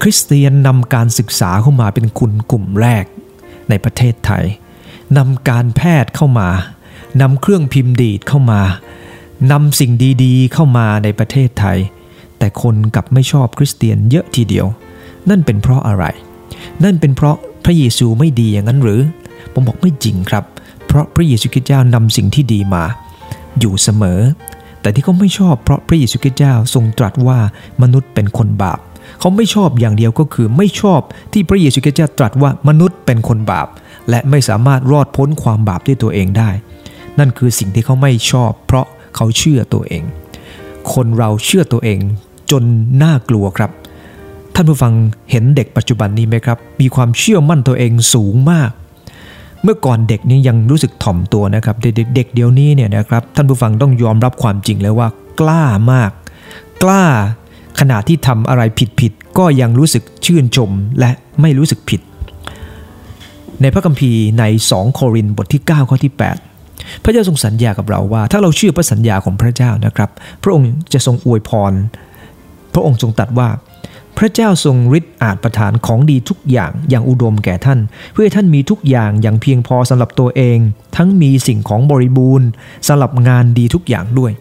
[0.00, 3.04] คริสเตียนนำการศึกษาเข้ามาเป็นคุณกลุ่มแรก
[3.68, 4.44] ในประเทศไทย
[5.16, 6.48] นำการแพทย์เข้ามา
[7.20, 8.60] นำเครื่องพิมพ์ดีดเข้ามา
[9.52, 9.92] นำสิ่ง
[10.24, 11.78] ดีๆ เข้ามาในประเทศไทย
[12.38, 14.66] แต่คนกลับไม่ชอบคริสเตียนเยอะทีเดียว
[15.30, 16.04] นั่นเป็นเพราะอะไร
[16.84, 19.00] นั่นเป็นเพราะพระเยซูไม่ดีอย่างนั้นหรือ
[19.52, 20.44] ผมบอกไม่จริงครับ
[20.86, 22.84] เพราะพระเยซูคริสต์เจ้านำสิ่งที่ดีมา
[23.60, 24.20] อยู่เสมอ
[24.86, 27.38] แต่ที่เขาไม่ชอบเพราะพระเยซูคริสต์เจ้าทรงตรัสว่า
[27.82, 28.78] มนุษย์เป็นคนบาป
[29.20, 31.00] เขาไม่ชอบอย่างเดียวก็คือไม่ชอบ
[31.32, 33.68] ที่พระเยซูคริสต์เจ้าตรัสว่ามนุษย์เป็นคนบาป
[34.10, 36.50] และไม่สามารถรอดพ้นความบาปด้วยตัวเองได้
[37.18, 40.02] นั่นคือสิ่งที่เขาไม่ชอบ เพราะเขาเชื่อตัวเอง
[40.92, 41.98] คนเราเชื่อตัวเอง
[42.50, 42.62] จน
[43.02, 43.70] น่ากลัวครับ
[44.54, 44.92] ท่านผู้ฟัง
[45.30, 48.70] เห็นเด็กปัจจุบันนี้ไหมครับ มีความเชื่อมั่นตัวเองสูงมาก
[49.66, 55.08] เมื่อก่อนเด็กนี่ยังรู้สึกถ่อมตัวนะครับเด็กเด็กเดี๋ยวนี้เนี่ยนะครับท่านผู้ฟังต้องยอมรับความจริงแล้วว่า
[55.40, 56.10] กล้ามาก
[56.82, 57.02] กล้า
[57.80, 58.62] ขณะที่ทำอะไร
[59.00, 62.00] ผิดๆก็ยังรู้สึกชื่นชมและไม่รู้สึกผิด
[63.62, 66.12] ในพระคัมภีร์ใน 2 โครินบทที่ 9 ข้อที่
[66.58, 70.10] 8 พระเจ้าทรงสัญญากับเราว่า ถ้าเราเชื่อพระสัญญาของพระเจ้านะครับ
[70.42, 71.72] พระองค์จะทรงอวยพร
[72.74, 73.48] พระองค์ทรงตรัสว่า
[74.18, 77.78] พระเจ้าทรงฤทธิ์อาจประทานของดีทุกอย่างอย่างอุดมแก่ท่าน
[78.12, 80.58] เพื่อท่านมีทุกอย่างอย่างเพียงพอสำหรับตัวเอง
[80.96, 82.48] ทั้งมีสิ่งของบริบูรณ์
[82.88, 84.32] สำหรับงานดีทุกอย่างด้วย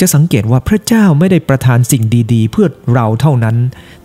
[0.00, 3.56] จะสังเกตว่าพระเจ้าไม่ได้ประทานสิ่งดีๆ เพื่อเราเท่านั้น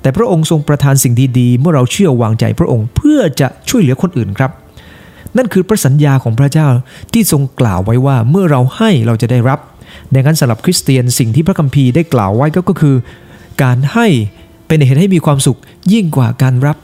[0.02, 4.52] แต่พระองค์ทรงประทานสิ่งดีๆ เมื่อเราเชื่อวางใจพระองค์เพื่อจะช่วยเหลือคนอื่นครับ
[5.38, 6.68] นั่นคือพระสัญญาของพระเจ้า
[7.14, 9.60] ที่ทรงกล่าวไว้ว่าเมื่อเราให้เราจะได้รับ
[10.14, 12.96] ดังนั้นสำหรับคริสเตียนสิ่งที่พระคัมภีร์ได้กล่าวไว้ก็คือ
[13.64, 14.08] การให้
[14.68, 15.60] เป็นเหตุให้มีความสุข
[15.94, 16.78] ยิ่งกว่าการรับ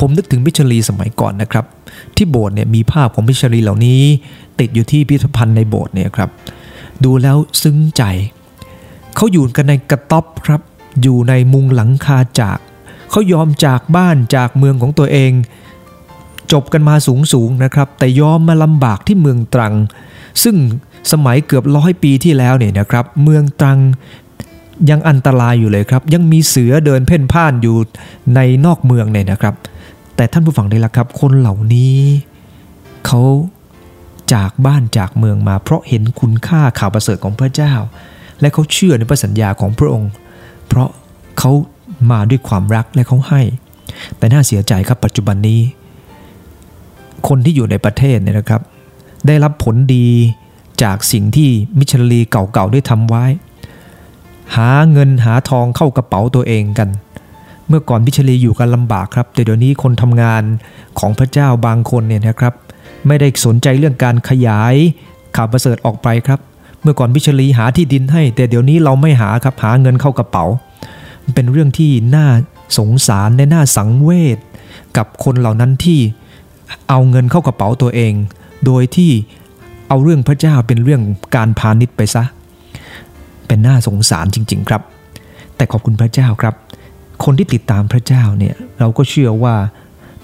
[0.00, 1.64] ผมนึกถึงมิชลีสมัยก่อนนะครับ
[2.16, 4.02] ที่โบสถ์เนี่ยมีภาพของมิชลีเหล่านี้
[4.60, 6.30] ติดอยู่ที่พิพิธภัณฑ์ในโบสถ์เนี่ยครับ
[7.04, 8.02] ดูแล้วซึ้งใจ
[9.16, 10.60] เขาอยู่กันในกระต๊อบครับ
[11.02, 12.58] อยู่ในมุงหลังคาจาก
[13.10, 15.32] เขายอมจากบ้านจากเมืองของตัวเอง
[16.52, 19.74] จบกันมาสูงสูงนะครับ แต่ยอมมาลำบากที่เมืองตรัง
[20.42, 20.56] ซึ่ง
[21.12, 23.78] สมัยเกือบร้อยปีที่แล้วเนี่ยนะครับ เมืองตรัง
[24.90, 27.76] ยังอันตรายอยู่เลยครับ ยังมีเสือเดินเพ่นพ่านอยู่
[28.34, 29.54] ในนอกเมืองเนี่ยนะครับ
[30.16, 31.98] แต่ท่านผู้ฟังได้ละครับ คนเหล่านี้
[33.06, 33.20] เขา
[34.34, 37.72] จากบ้านจากเมืองมา เพราะเห็นคุณค่าข่าวประเสริฐของพระเจ้า
[38.40, 40.10] และเขาเชื่อในพระสัญญาของพระองค์
[40.68, 40.88] เพราะ
[41.38, 41.50] เขา
[42.10, 43.42] มาด้วยความรักและเขาให้
[44.18, 45.60] แต่น่าเสียใจครับปัจจุบันนี้
[47.28, 48.62] คนที่อยู่ในประเทศเนี่ยนะครับ
[49.26, 50.08] ได้รับผลดี
[50.82, 53.24] จากสิ่งที่มิชลีเก่าๆได้ทำไว้
[54.56, 56.88] หาเงินหาทองเข้ากระเป๋าตัวเองกัน
[57.68, 60.42] เมื่อก่อนมิชลีอยู่กันลำบากครับ แต่เดี๋ยวนี้คนทำงาน
[60.98, 62.54] ของพระเจ้าบางคนเนี่ยนะครับ
[63.06, 64.74] ไม่ได้สนใจเรื่องการขยาย
[65.36, 66.40] ข่าวประเสริฐออกไปครับ
[66.82, 70.44] เมื่อก่อนมิชลีหาที่ดินให้ แต่เดี๋ยวนี้เราไม่หาครับหาเงินเข้ากระเป๋า
[71.34, 72.26] เป็นเรื่องที่น่า
[72.78, 74.38] สงสารและน่าสังเวช
[74.96, 76.00] กับคนเหล่านั้นที่
[76.88, 78.12] เอาเงินเข้ากระเป๋าตัวเอง
[78.66, 79.10] โดยที่
[79.88, 81.02] เอาเรื่องพระเจ้าเป็นเรื่อง
[81.36, 82.24] การพาณิชย์ไปซะ
[83.46, 84.82] เป็นน่าสงสารจริง ๆ ครับ
[85.56, 86.54] แต่ขอบคุณพระเจ้าครับ
[87.24, 89.54] คนที่ติดตามพระเจ้าเนี่ยเราก็เชื่อว่า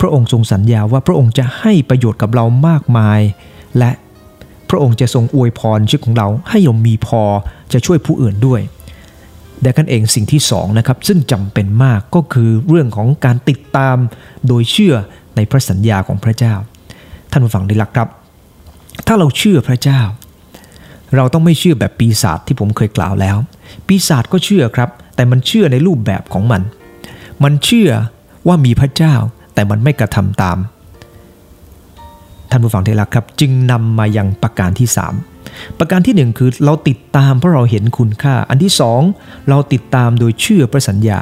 [0.01, 3.21] พระองค์ทรงสัญญาว่าพระองค์จะให้ประโยชน์กับเรามากมาย
[3.79, 3.91] และ
[4.71, 7.23] พระองค์จะทรงอวยพรชีวิตของเราให้เรามีพอ
[7.73, 8.61] จะช่วยผู้อื่นด้วย
[9.63, 13.97] แต่กันเองสิ่งที่สองนะครับซึ่งจำเป็นมากก็คือเรื่องของการติดตาม
[14.47, 14.95] โดยเชื่อ
[15.37, 16.55] ในพระสัญญาของพระเจ้า
[17.31, 18.09] ท่านผู้ฟังได้รักครับ
[19.07, 20.01] ถ้าเราเชื่อพระเจ้า
[21.17, 23.37] เราต้องไม่เชื่อแบบปีศาจที่ผมเคยกล่าวแล้ว
[23.87, 26.63] ปีศาจก็เชื่อครับ แต่มันเชื่อในรูปแบบของมัน
[27.45, 27.91] มันเชื่อ
[28.47, 29.15] ว่ามีพระเจ้า
[29.55, 30.59] แต่มันไม่กระทำตาม
[32.51, 34.89] ท่านผู้ฟังที่รักครับ จึงนำมายังประการที่
[35.33, 38.73] 3 ประการที่ 1 คือเราติดตามเพราะเราเห็นคุณค่า อันที่
[39.11, 41.21] 2 เราติดตามโดยเชื่อพระสัญญา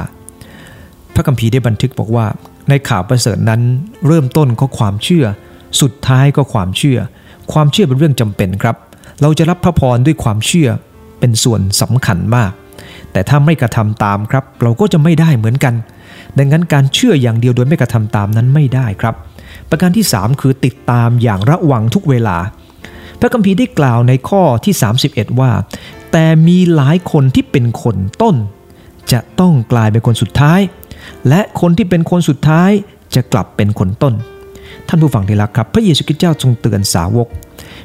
[1.15, 2.27] พระคัมภีร์ได้บันทึกบอกว่า
[2.69, 3.61] ในข่าวประเสริฐนั้น
[4.07, 5.25] เริ่มต้นก็ความเชื่อ
[5.81, 6.99] สุดท้ายก็ความเชื่อ
[7.53, 8.77] ความเชื่อเป็นเรื่องจำเป็นครับ
[9.23, 10.71] เราจะรับพระพรด้วยความเชื่อ
[11.19, 12.53] เป็นส่วนสำคัญมาก
[13.13, 15.75] แต่ถ้าไม่กระทำตามครับ เราก็จะไม่ได้เหมือนกัน
[16.39, 19.15] ดังนั้นการเชื่ออย่างเดียวโดยไม่กระทำตามนั้นไม่ได้ครับ
[19.71, 22.37] ประการที่ 3 คือติดตามอย่างระวังทุกเวลา
[23.21, 24.75] พระคัมภีร์ได้กล่าวในข้อที่
[25.09, 25.51] 31 ว่า
[26.13, 28.37] แต่มีหลายคนที่เป็นคนต้น
[29.13, 30.61] จะต้องกลายเป็นคนสุดท้าย
[31.29, 32.71] และคนที่เป็นคนสุดท้าย
[33.15, 34.15] จะกลับเป็นคนต้น
[34.89, 37.29] ท่านผู้ฟังที่รักครับ พระเยซูคริสต์เจ้าทรงเตือนสาวก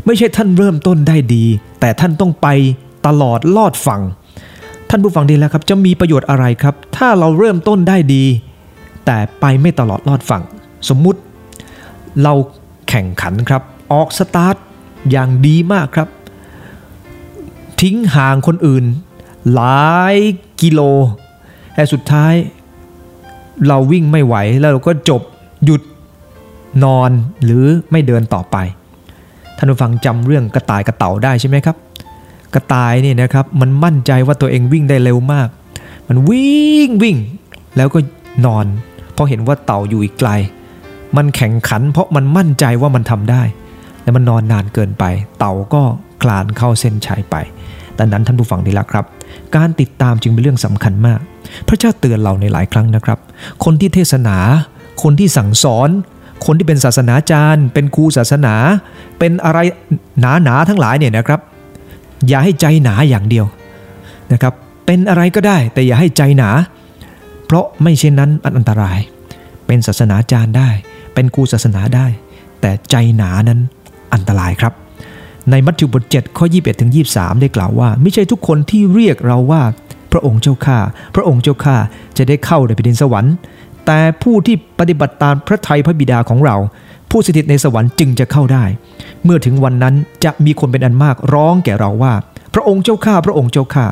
[0.05, 1.45] ไม่ใช่ท่านเริ่มต้นได้ดี
[1.79, 2.47] แต่ท่านต้องไป
[3.07, 4.01] ตลอดลอดฝั่ง
[4.89, 8.23] ท่านผู้ฟังดีแล้วครับจะมีประโยชน์อะไรครับ ถ้าเราเริ่มต้นได้ดี
[9.05, 10.43] แต่ไปไม่ตลอดลอดฝั่ง
[10.89, 11.19] สมมุติ
[12.23, 12.33] เรา
[12.89, 13.61] แข่งขันครับ
[13.93, 14.55] ออกสตาร์ท
[15.11, 16.09] อย่างดีมากครับ
[17.81, 18.85] ทิ้งห่างคนอื่น
[19.53, 20.15] หลาย
[20.61, 20.81] กิโล
[21.75, 22.33] แต่สุดท้าย
[23.67, 25.21] เราวิ่งไม่ไหวแล้วเราก็จบ
[25.65, 25.81] หยุด
[26.83, 27.11] นอน
[27.43, 28.57] หรือไม่เดินต่อไป
[29.62, 31.76] ท่านผู้ฟังจำเรื่องกระต่ายกระเต่าได้ใช่ไหมครับ
[32.54, 35.47] กระต่ายนี่นะครับมันมั่นใจว่าตัวเองวิ่งได้เร็วมาก
[36.08, 37.17] มันวิ่งวิ่ง
[37.78, 38.00] แล้วก็
[38.45, 38.65] นอน
[39.13, 40.30] เพราะเห็นว่าเต่าอยู่อีกไกล
[41.17, 43.43] มันแข่งขัน เพราะมันมั่นใจว่ามันทำได้
[44.04, 45.04] และมันนอนนานเกินไป
[45.39, 45.82] เต่าก็
[46.21, 47.36] คลานเข้าเส้นชัยไป
[48.00, 49.06] ดังนั้นท่านผู้ฟังดีละครับ
[49.56, 51.19] การติดตามจึงเป็นเรื่องสำคัญมาก
[51.67, 53.19] พระเจ้าเตือนเราในหลายครั้งนะครับ
[53.63, 54.38] คนที่เทศนา
[55.04, 55.89] คนที่สั่งสอน
[56.45, 58.56] คนที่เป็นศาสนาจารย์ เป็นครูศาสนา
[59.19, 59.60] เป็นอะไร
[60.19, 61.39] หนาหนาๆทั้งหลายเนี่ยนะครับ
[62.27, 63.45] อย่าให้ใจหนาอย่างเดียว
[64.32, 64.54] นะครับ
[64.86, 66.49] เป็นอะไรก็ได้แต่อย่าให้ใจหนา
[67.45, 68.99] เพราะไม่เช่นนั้นมันอันตราย
[69.67, 70.69] เป็นศาสนาจารย์ได้
[71.13, 72.06] เป็นครูศาสนาได้
[72.62, 73.60] แต่ใจหนานั้น
[74.13, 74.73] อันตรายครับ
[75.51, 79.62] ในมัทธิวบท7ข้อ 21ถึง23 ได้กล่าวว่า ไม่ใช่ทุกคนที่เรียกเราว่า
[80.12, 80.77] พระองค์เจ้าข้า
[81.15, 81.75] พระองค์เจ้าข้า
[82.17, 83.34] จะได้เข้าในแผ่นดินสวรรค์
[83.85, 86.55] แต่ผู้ที่ปฏิบัติตามพระทัยพระบิดาของเรา
[87.09, 88.65] ผู้สถิตในสวรรค์จึงจะเข้าได้
[89.23, 92.13] เมื่อถึงวันนั้นจะมีคนเป็นอันมากร้องแก่เราว่า
[92.53, 93.85] พระองค์เจ้าข้าพระองค์เจ้าข้า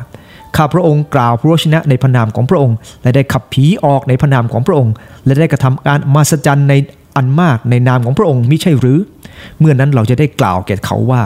[0.56, 4.93] ข้าพระองค์กล่าวพระวจนะในพระนามของพระองค์ และได้ขับผีออกในพระนามของพระองค์
[5.25, 6.73] และได้กระทำการมหัศจรรย์ใน
[7.15, 8.99] อันมากในนามของพระองค์มิใช่หรือ
[9.60, 11.21] เมื่อนั้นเราจะได้กล่าวแก่เขาว่า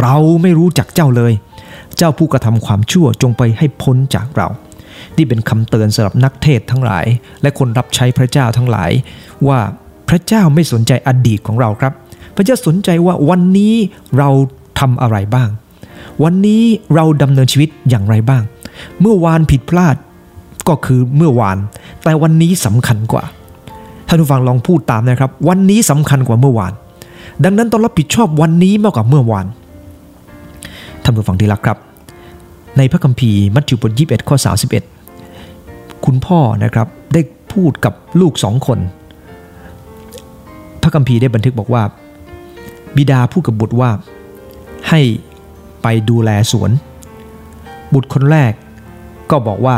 [0.00, 1.32] เราไม่รู้จักเจ้าเลย
[1.96, 4.48] เจ้าผู้กระทำความชั่วจงไปให้พ้นจากเรา
[5.16, 7.06] นี่เป็นคำเตือนสำหรับนักเทศทั้งหลาย
[7.42, 8.90] และคนรับใช้พระเจ้าทั้งหลาย
[9.48, 9.58] ว่า
[10.08, 11.92] พระเจ้าไม่สนใจอดีตของเราครับ
[12.36, 13.74] พระเจ้าสนใจว่าวันนี้
[14.18, 14.28] เรา
[14.80, 15.48] ทำอะไรบ้าง
[16.24, 16.62] วันนี้
[16.94, 18.42] เราดำเนินชีวิตอย่างไรบ้าง
[19.00, 19.96] เมื่อวานผิดพลาด
[20.68, 21.58] ก็คือเมื่อวาน
[22.04, 23.24] แต่วันนี้สำคัญกว่า
[24.08, 26.72] ท่านผู้ฟังลองพูดตามนะครับ วันนี้สำคัญกว่าเมื่อวาน
[27.44, 29.46] ดังนั้นต้องรับผิดชอบวันนี้มากกว่าเมื่อวาน
[31.02, 31.78] ท่านผู้ฟังที่รักครับ
[32.78, 34.36] ในพระคัมภีร์มัทธิวบท21ข้อ
[35.20, 37.20] 31คุณพ่อนะครับได้
[37.52, 38.78] พูดกับลูกสองคน
[40.82, 41.82] พระคัมภีร์ได้บันทึกบอกว่า
[42.96, 43.90] บิดาพูดกับบุตรว่า
[44.88, 45.00] ให้
[45.82, 46.70] ไปดูแลสวน
[47.94, 48.52] บุตรคนแรก
[49.30, 49.76] ก็บอกว่า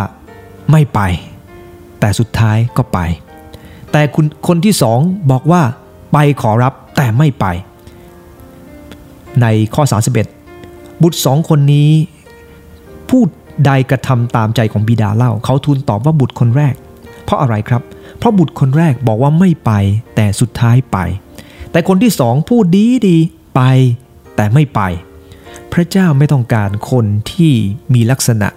[0.71, 1.01] ไม่ไป
[2.01, 2.99] แต่สุดท้ายก็ไป
[3.93, 4.99] แต่คุณคนที่สอง
[5.31, 5.63] บอกว่า
[6.13, 7.47] ไปขอรับแต่ไม่ไป
[9.43, 9.83] ในข้อ
[10.43, 11.89] 31 บุตรสองคนนี้
[13.11, 13.27] พูด
[13.67, 16.75] ใดกระทำตามใจของบิดาเล่า เขาทูลตอบว่าบุตรคนแรก
[17.25, 17.83] เพราะอะไรครับ
[18.19, 19.71] เพราะบุตรคนแรกบอกว่าไม่ไป
[20.17, 20.99] แต่สุดท้ายไป
[21.73, 23.17] แต่คนที่สองพูดดีดี
[23.55, 23.61] ไป
[24.37, 24.81] แต่ไม่ไป
[25.73, 27.53] พระเจ้าไม่ต้องการคนที่
[27.95, 28.49] มีลักษณะ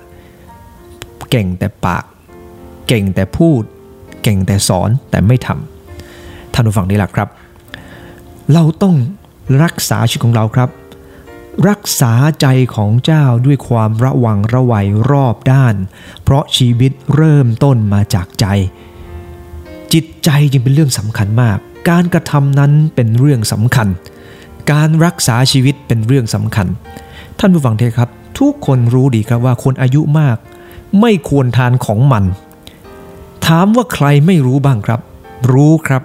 [1.30, 2.04] เก่งแต่ปาก
[2.88, 3.62] เก่งแต่พูด
[4.24, 7.30] เก่งแต่สอนแต่ไม่ทำท่านผู้ฟังนี่แหละครับ
[8.54, 8.96] เราต้อง
[9.64, 10.70] รักษาชีวิตของเราครับ
[11.70, 15.76] รักษาใจของเจ้าด้วยความระวังระวัยรอบด้าน
[16.24, 18.46] เพราะชีวิตเริ่มต้นมาจากใจ
[19.94, 21.58] จิตใจจึงเป็นเรื่องสำคัญมาก
[21.90, 23.88] การกระทำนั้นเป็นเรื่องสำคัญ
[24.72, 26.68] การรักษาชีวิตเป็นเรื่องสำคัญ
[27.40, 28.10] ท่านผู้ฟังเทครับ
[28.40, 30.38] ทุกคนรู้ดีครับว่าคนอายุมาก
[31.02, 32.24] ไม่ควรทานของมัน
[33.46, 35.00] ถามว่าใครไม่รู้บ้างครับ
[35.52, 36.04] รู้ครับ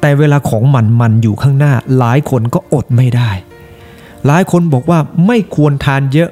[0.00, 3.30] แต่เวลาของมันมันอยู่ข้างหน้าหลายคนก็อดไม่ได้
[4.26, 6.30] หลายคนบอกว่าไม่ควรทานเยอะ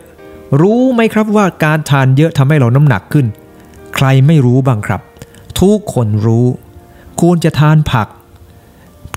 [0.61, 3.27] รู้ไหมครับว่าการทานเยอะทำให้เราน้ำหนักขึ้น
[3.94, 5.01] ใครไม่รู้บ้างครับ
[5.61, 6.46] ทุกคนรู้
[7.20, 8.09] ควรจะทานผัก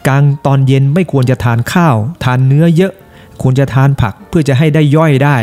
[0.07, 2.93] กลางตอนเย็นไม่ควรจะทานข้าว ทานเนื้อเยอะ
[3.41, 5.37] ควรจะทานผักเพื่อจะให้ได้ย่อยได้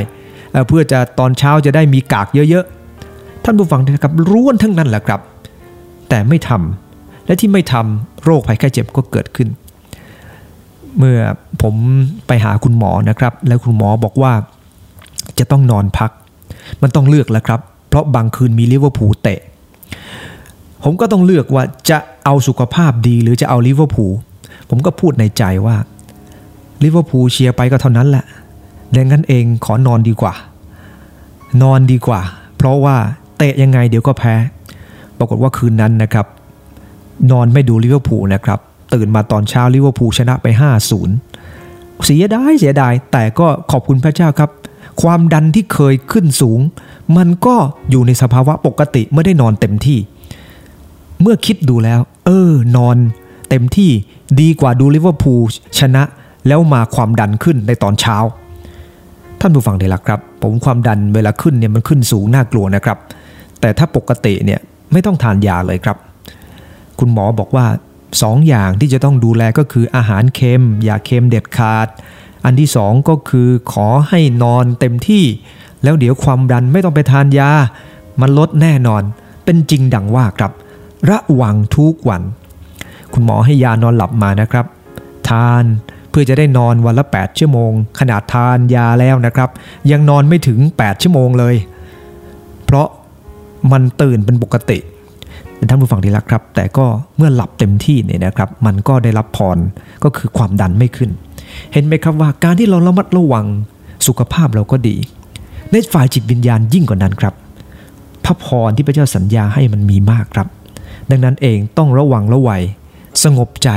[0.69, 5.21] เพื่อจะตอนเช้าจะได้มีกากเยอะๆ ท่านผู้ฟังนะครับรู้กันทั้งนั้นแหละครับ
[6.09, 9.49] แต่ไม่ทำและที่ไม่ทำโรคภัยไข้เจ็บก็เกิดขึ้น
[10.99, 11.21] เมื่อ
[11.63, 11.75] ผม
[12.27, 14.33] ไปหาคุณหมอนะครับ แล้วคุณหมอบอกว่า
[15.39, 16.11] จะต้องนอนพัก
[16.83, 19.41] มันต้องเลือกแล้วครับ เพราะบางคืนมีลิเวอร์พูลเตะ
[20.85, 24.13] ผมก็ต้องเลือกว่าจะเอาสุขภาพดีหรือจะเอาลิเวอร์พูล
[24.71, 25.77] ผมก็พูดในใจว่า
[26.83, 28.25] ลิเวอร์พูลเชียร์ไปก็เท่านั้นแหละ
[28.97, 30.35] ดังนั้นเองขอนอนดีกว่า
[31.63, 32.21] นอนดีกว่า
[32.57, 32.97] เพราะว่า
[33.39, 34.35] เตะยังไงเดี๋ยวก็แพ้
[35.19, 36.27] ปรากฏว่าคืนนั้นนะครับ
[37.31, 38.61] นอนไม่ดูลิเวอร์พูลนะครับ
[38.97, 40.47] ตื่นมาตอนเช้าลิเวอร์พูลชนะไป
[41.27, 44.51] 5-0 เสียดายเสียดาย แต่ก็ขอบคุณพระเจ้าครับ
[45.03, 46.61] ความดันที่เคยขึ้นสูง
[47.17, 47.57] มันก็
[47.91, 49.99] อยู่ในสภาวะปกติเมื่อได้นอนเต็มที่
[51.21, 52.97] เมื่อคิดดูแล้ว เออ นอน
[53.49, 53.91] เต็มที่
[54.41, 55.43] ดีกว่าดูลิเวอร์พูล
[55.79, 56.03] ชนะ
[56.47, 58.17] แล้วมาความดันขึ้นในตอนเช้า
[59.41, 62.99] ท่านผู้ฟังได้ละครับ ผมความดันเวลาขึ้นเนี่ยมันขึ้นสูงน่ากลัวนะครับ
[63.61, 64.61] แต่ถ้าปกติเนี่ย
[64.93, 65.97] ไม่ต้องทานยาเลยครับ
[66.99, 67.67] คุณหมอบอกว่า
[68.23, 71.88] สองอย่างที่จะต้องดูแลก็คืออาหารเค็ม อย่าเค็มเด็ดขาด
[72.45, 75.25] อันที่สองก็คือขอให้นอนเต็มที่
[75.83, 77.51] แล้วเดี๋ยวความดันไม่ต้องไปทานยา
[78.21, 79.03] มันลดแน่นอน
[79.45, 80.53] เป็นจริงดังว่าครับ
[81.11, 82.23] ระวังทุกวัน
[83.12, 84.66] คุณหมอให้ยานอนหลับมานะครับ
[85.29, 85.64] ทาน
[86.11, 89.51] เพื่อจะได้นอนวันละ 8 ชั่วโมง ขนาดทานยาแล้วนะครับ
[89.90, 91.55] ยังนอนไม่ถึง 8 ชั่วโมงเลย
[92.64, 92.88] เพราะ
[93.73, 99.59] มันตื่นเป็นปกติเท่านผู้ฟังที่รักครับ แต่ก็เมื่อหลับเต็มที่เนี่ยนะครับ มันก็ได้รับพร
[100.05, 101.11] ก็คือความดันไม่ขึ้น
[101.73, 103.47] เห็นไหมครับว่าการที่เราระมัดระวัง
[104.07, 104.97] สุขภาพเราก็ดี
[105.71, 107.35] ในฝ่ายจิตวิญญาณยิ่งกว่านั้นครับ
[108.25, 110.49] พระพรที่พระเจ้าสัญญาให้มันมีมากครับ
[111.11, 112.62] ดังนั้นเองต้องระวังระวัย
[113.25, 113.71] สงบใจ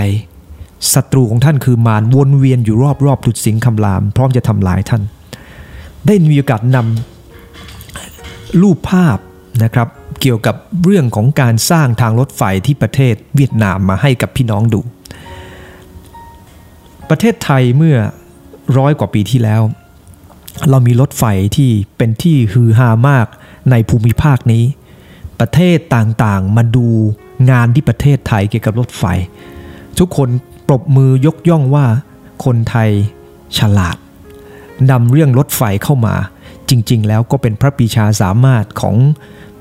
[0.93, 5.01] ศัตรูของท่านคือมารวนเวียนอยู่รอบๆดุดสิงคำราม พร้อมจะทำลายท่าน
[6.07, 9.17] ได้มีโอกาสนำรูปภาพ
[9.63, 9.87] นะครับ
[10.21, 14.81] เกี่ยวกับเรื่องของการสร้างทางรถไฟที่ประเทศเวียดนามมาให้กับพี่น้องดู
[17.09, 17.97] ประเทศไทยเมื่อ
[18.77, 19.61] ร้อยกว่าปีที่แล้ว
[20.69, 21.23] เรามีรถไฟ
[21.57, 23.27] ที่เป็นที่ฮือฮามาก
[23.71, 24.63] ในภูมิภาคนี้
[25.39, 26.87] ประเทศต่างๆมาดู
[27.51, 29.03] งานที่ประเทศไทยเกี่ยวกับรถไฟ
[29.99, 30.29] ทุกคน
[30.67, 31.85] ปรบมือยกย่องว่า
[32.45, 32.89] คนไทย
[33.57, 33.97] ฉลาด
[34.91, 36.15] นำเรื่องรถไฟเข้ามา
[36.69, 38.95] จริง ๆ แล้วก็เป็นพระปีชาสามารถของ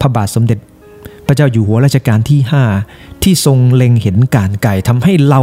[0.01, 0.59] พระบาทสมเด็จ
[1.27, 2.41] พระเจ้าอยู่หัวรัชกาลที่
[2.83, 5.41] 5 ที่ทรงเล็งเห็นการไก่ทำให้เรา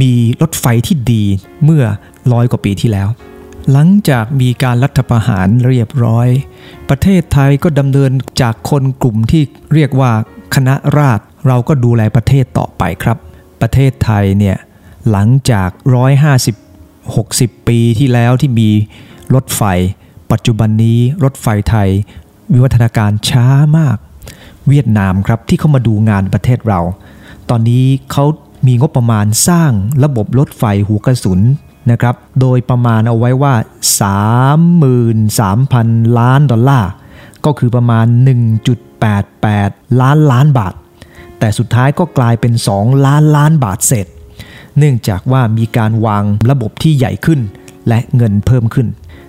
[0.00, 1.24] มีรถไฟที่ดี
[1.64, 1.84] เมื่อ
[2.32, 3.08] ร้อยกว่าปีที่แล้ว
[3.72, 6.28] หลังจากมีการรัฐประหารเรียบร้อย
[6.88, 9.42] ประเทศไทยก็ดำเนินจากคนกลุ่มที่
[9.74, 10.12] เรียกว่า
[10.54, 13.18] คณะราษฎรเราก็ดูแลประเทศต่อไปครับ
[13.60, 14.56] ประเทศไทยเนี่ย
[15.10, 15.70] หลังจาก
[16.44, 18.70] 150 60 ปีที่แล้วที่มี
[19.34, 19.62] รถไฟ
[20.32, 21.90] ปัจจุบันนี้รถไฟไทย
[22.52, 23.46] วิวัฒนาการช้า
[23.78, 23.96] มาก
[24.68, 26.80] เวียดนามครับที่เขามาดูงานประเทศเรา
[27.50, 28.24] ตอนนี้เขา
[28.66, 29.70] มีงบประมาณสร้าง
[30.04, 31.40] ระบบรถไฟหัวกระสุน
[31.90, 33.54] นะครับ โดยประมาณเอาไว้ว่า
[34.84, 36.90] 33,000 ล้านดอลลาร์
[37.44, 38.06] ก็คือประมาณ
[39.22, 40.74] 1.88 ล้านล้านบาท
[41.38, 44.06] แต่สุดท้ายก็กลายเป็น 2 ล้านล้านบาทเศษ
[44.78, 47.40] เนื่องจากว่ามีการวางระบบที่ใหญ่ขึ้น
[47.88, 48.86] และเงินเพิ่มขึ้น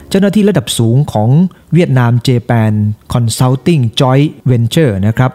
[0.09, 1.29] เจ้าหน้าที่ระดับสูงของ
[1.73, 2.73] เวียดนามเจแปน
[3.13, 5.31] Consulting Joint Venture นะครับ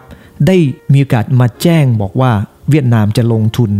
[0.46, 0.56] ได้
[0.92, 2.32] มีโอกาสมาแจ้งบอกว่า
[2.70, 3.70] เวียดนามจะลงทุน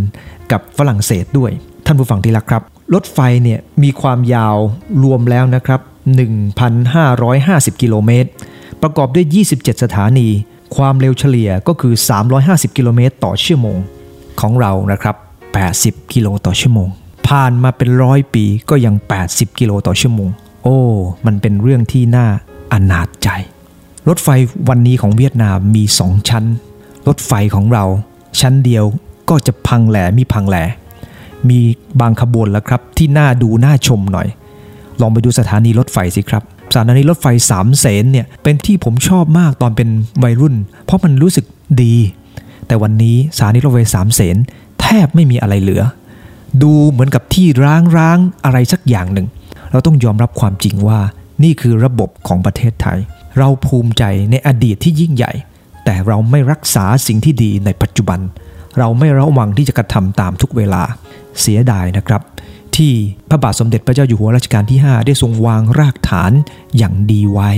[0.52, 1.50] กับฝรั่งเศสด้วย
[1.86, 2.62] ท่านผู้ฟังที่รักครับ
[2.94, 4.56] รถไฟเนี่ยมีความยาว
[5.02, 5.80] รวมแล้วนะครับ
[6.60, 8.28] 1,550 กิโลเมตร
[8.82, 10.28] ประกอบด้วย 27 สถานี
[10.76, 11.94] ความเร็วเฉลี่ยก็คือ
[12.34, 13.78] 350 กิโลเมตรต่อชั่วโมง
[14.40, 15.16] ของเรานะครับ
[15.64, 16.88] 80 กิโลต่อชั่วโมง
[17.28, 18.94] ผ่านมาเป็นร้อยปีก็ยัง
[19.28, 20.30] 80 กิโลต่อชั่วโมง
[20.62, 20.78] โอ้
[21.26, 22.26] มันเป็นเรื่องที่น่า
[22.72, 23.28] อนาจใจ
[24.08, 24.28] รถไฟ
[24.68, 26.44] วันนี้ของเวียดนามมี2ชั้น
[27.08, 27.84] รถไฟของเรา
[28.40, 28.84] ชั้นเดียว
[29.30, 30.56] ก็จะพังแหลมีพังแหล
[31.48, 31.58] มี
[32.00, 34.28] บางขบวนแล้วครับ ที่น่าดูน่าชมหน่อย
[35.00, 39.88] ลองไปดูสถานีรถไฟสิครับสถานีรถไฟสามเสนเนี่ยเป็นที่ผมชอบมากตอนเป็น
[40.22, 41.44] วัยรุ่น เพราะมันรู้สึก
[41.82, 41.94] ดี
[42.66, 44.36] แต่วันนี้สถานีรถไฟสามเสน
[44.80, 45.82] แทบไม่มีอะไรเหลือ
[46.62, 49.26] ดูเหมือนกับที่ร้างๆอะไรสักอย่างหนึ่ง
[49.72, 51.00] เราต้องยอมรับความจริงว่า
[51.42, 52.98] นี่คือระบบของประเทศไทย
[53.38, 55.32] เราภูมิใจในอดีตที่ยิ่งใหญ่
[55.84, 58.20] แต่เราไม่รักษาสิ่งที่ดีในปัจจุบัน
[58.78, 60.82] เราไม่ระวังที่จะกระทำตามทุกเวลา
[61.40, 62.22] เสียดายนะครับ
[62.76, 62.92] ที่
[63.28, 66.32] พระบาทสมเด็จพระเจ้าอยู่หัวรัชกาลที่ 5 ได้ทรงวางรากฐาน
[66.76, 67.50] อย่างดีไว้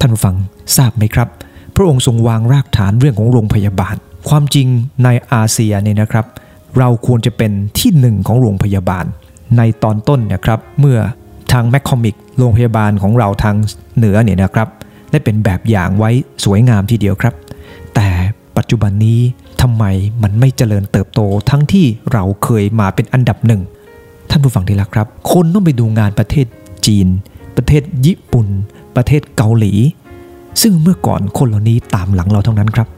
[0.00, 0.36] ท่านผู้ฟัง
[0.76, 1.28] ทราบไหมครับ
[1.76, 3.94] พระองค์ทรงวางรากฐานเรื่องของโรงพยาบาล
[4.28, 4.66] ความจริง
[5.04, 6.26] ในอาเซียเนี่ยนะครับ
[6.78, 9.04] เราควรจะเป็นที่หนึ่งของโรงพยาบาล
[9.56, 10.98] ในตอนต้นนะครับ เมื่อ
[11.52, 13.56] ทางแมคคอมิกโรงพยาบาลของเราทาง
[13.96, 14.68] เหนือเนี่ยนะครับ
[15.10, 16.10] ได้เป็นแบบอย่างไว้
[16.44, 17.34] สวยงามทีเดียวครับ
[17.94, 18.08] แต่
[18.56, 19.20] ปัจจุบันนี้
[19.62, 19.84] ทำไม
[20.22, 23.62] มันไม่เจริญเติบโตทั้งที่เราเคยมาเป็นอันดับหนึ่ง
[24.30, 26.46] ท่านผู้ฟังที่รักครับ คนต้องไปดูงานประเทศ
[26.86, 27.08] จีน
[27.56, 28.46] ประเทศญี่ปุ่น
[28.96, 29.72] ประเทศเกาหลี
[30.62, 32.88] ซึ่งเมื่อก่อนคนเหล่านี้ตามหลังเราทั้งนั้นครับ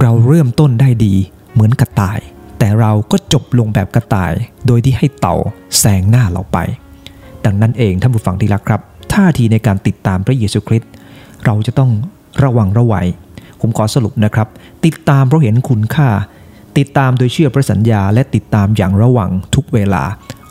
[0.00, 1.14] เราเริ่มต้นได้ดี
[1.52, 2.20] เหมือนกระต่าย
[2.58, 4.32] แต่เราก็จบลงแบบกระต่าย
[4.66, 5.36] โดยที่ให้เต่า
[5.78, 6.58] แซงหน้าเราไป
[7.50, 8.80] ดังนั้นเองท่านผู้ฟังที่รักครับ
[9.14, 10.90] ท่าทีในการติดตามพระเยซูคริสต์
[11.44, 11.90] เราจะต้อง
[12.42, 13.06] ระวังระวัย
[13.60, 14.48] ผมขอสรุปนะครับ
[14.86, 16.08] ติดตามเพราะเห็นคุณค่า
[16.78, 20.02] ติดตามโดยเชื่อพระสัญญา และติดตามอย่างระวังทุกเวลา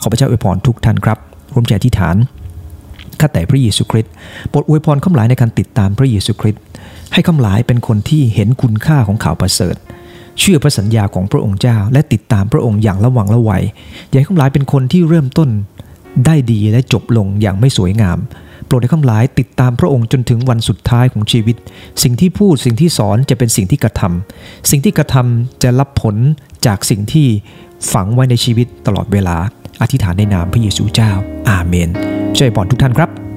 [0.01, 1.17] ขอพระเจ้าอวยพรทุกท่านครับ
[1.53, 2.15] ร่วมใจอธิษฐาน
[3.19, 4.13] ข้าแต่พระเยซูคริสต์
[4.49, 6.61] โปรดอวยพรข้ามหลายในการติดตามพระเยซูคริสต์
[7.13, 9.75] ให้ข้ามหลายเป็นคนที่เห็นคุณค่าของข่าวประเสริฐ
[10.39, 13.63] เชื่อพระสัญญาของพระองค์เจ้า และติดตามพระองค์อย่างระวังระวัย
[14.09, 15.49] อย่าให้ข้ามหลายเป็นคนที่เริ่มต้น
[16.25, 18.17] ได้ดีและจบลงอย่างไม่สวยงาม
[18.65, 21.55] โปรดให้ข้าหลายติดตามพระองค์จนถึงวันสุดท้ายของชีวิต
[22.03, 26.15] สิ่งที่พูดสิ่งที่สอนจะเป็นสิ่งที่กระทำสิ่งที่กระทำจะรับผล
[26.65, 27.27] จากสิ่งที่
[27.93, 29.37] ฝังไว้ในชีวิตตลอดเวลา
[29.81, 31.11] อธิษฐานในนามพระเยซูเจ้า
[31.49, 31.89] อาเมน
[32.37, 33.28] ช่วยพรทุกท่านครับ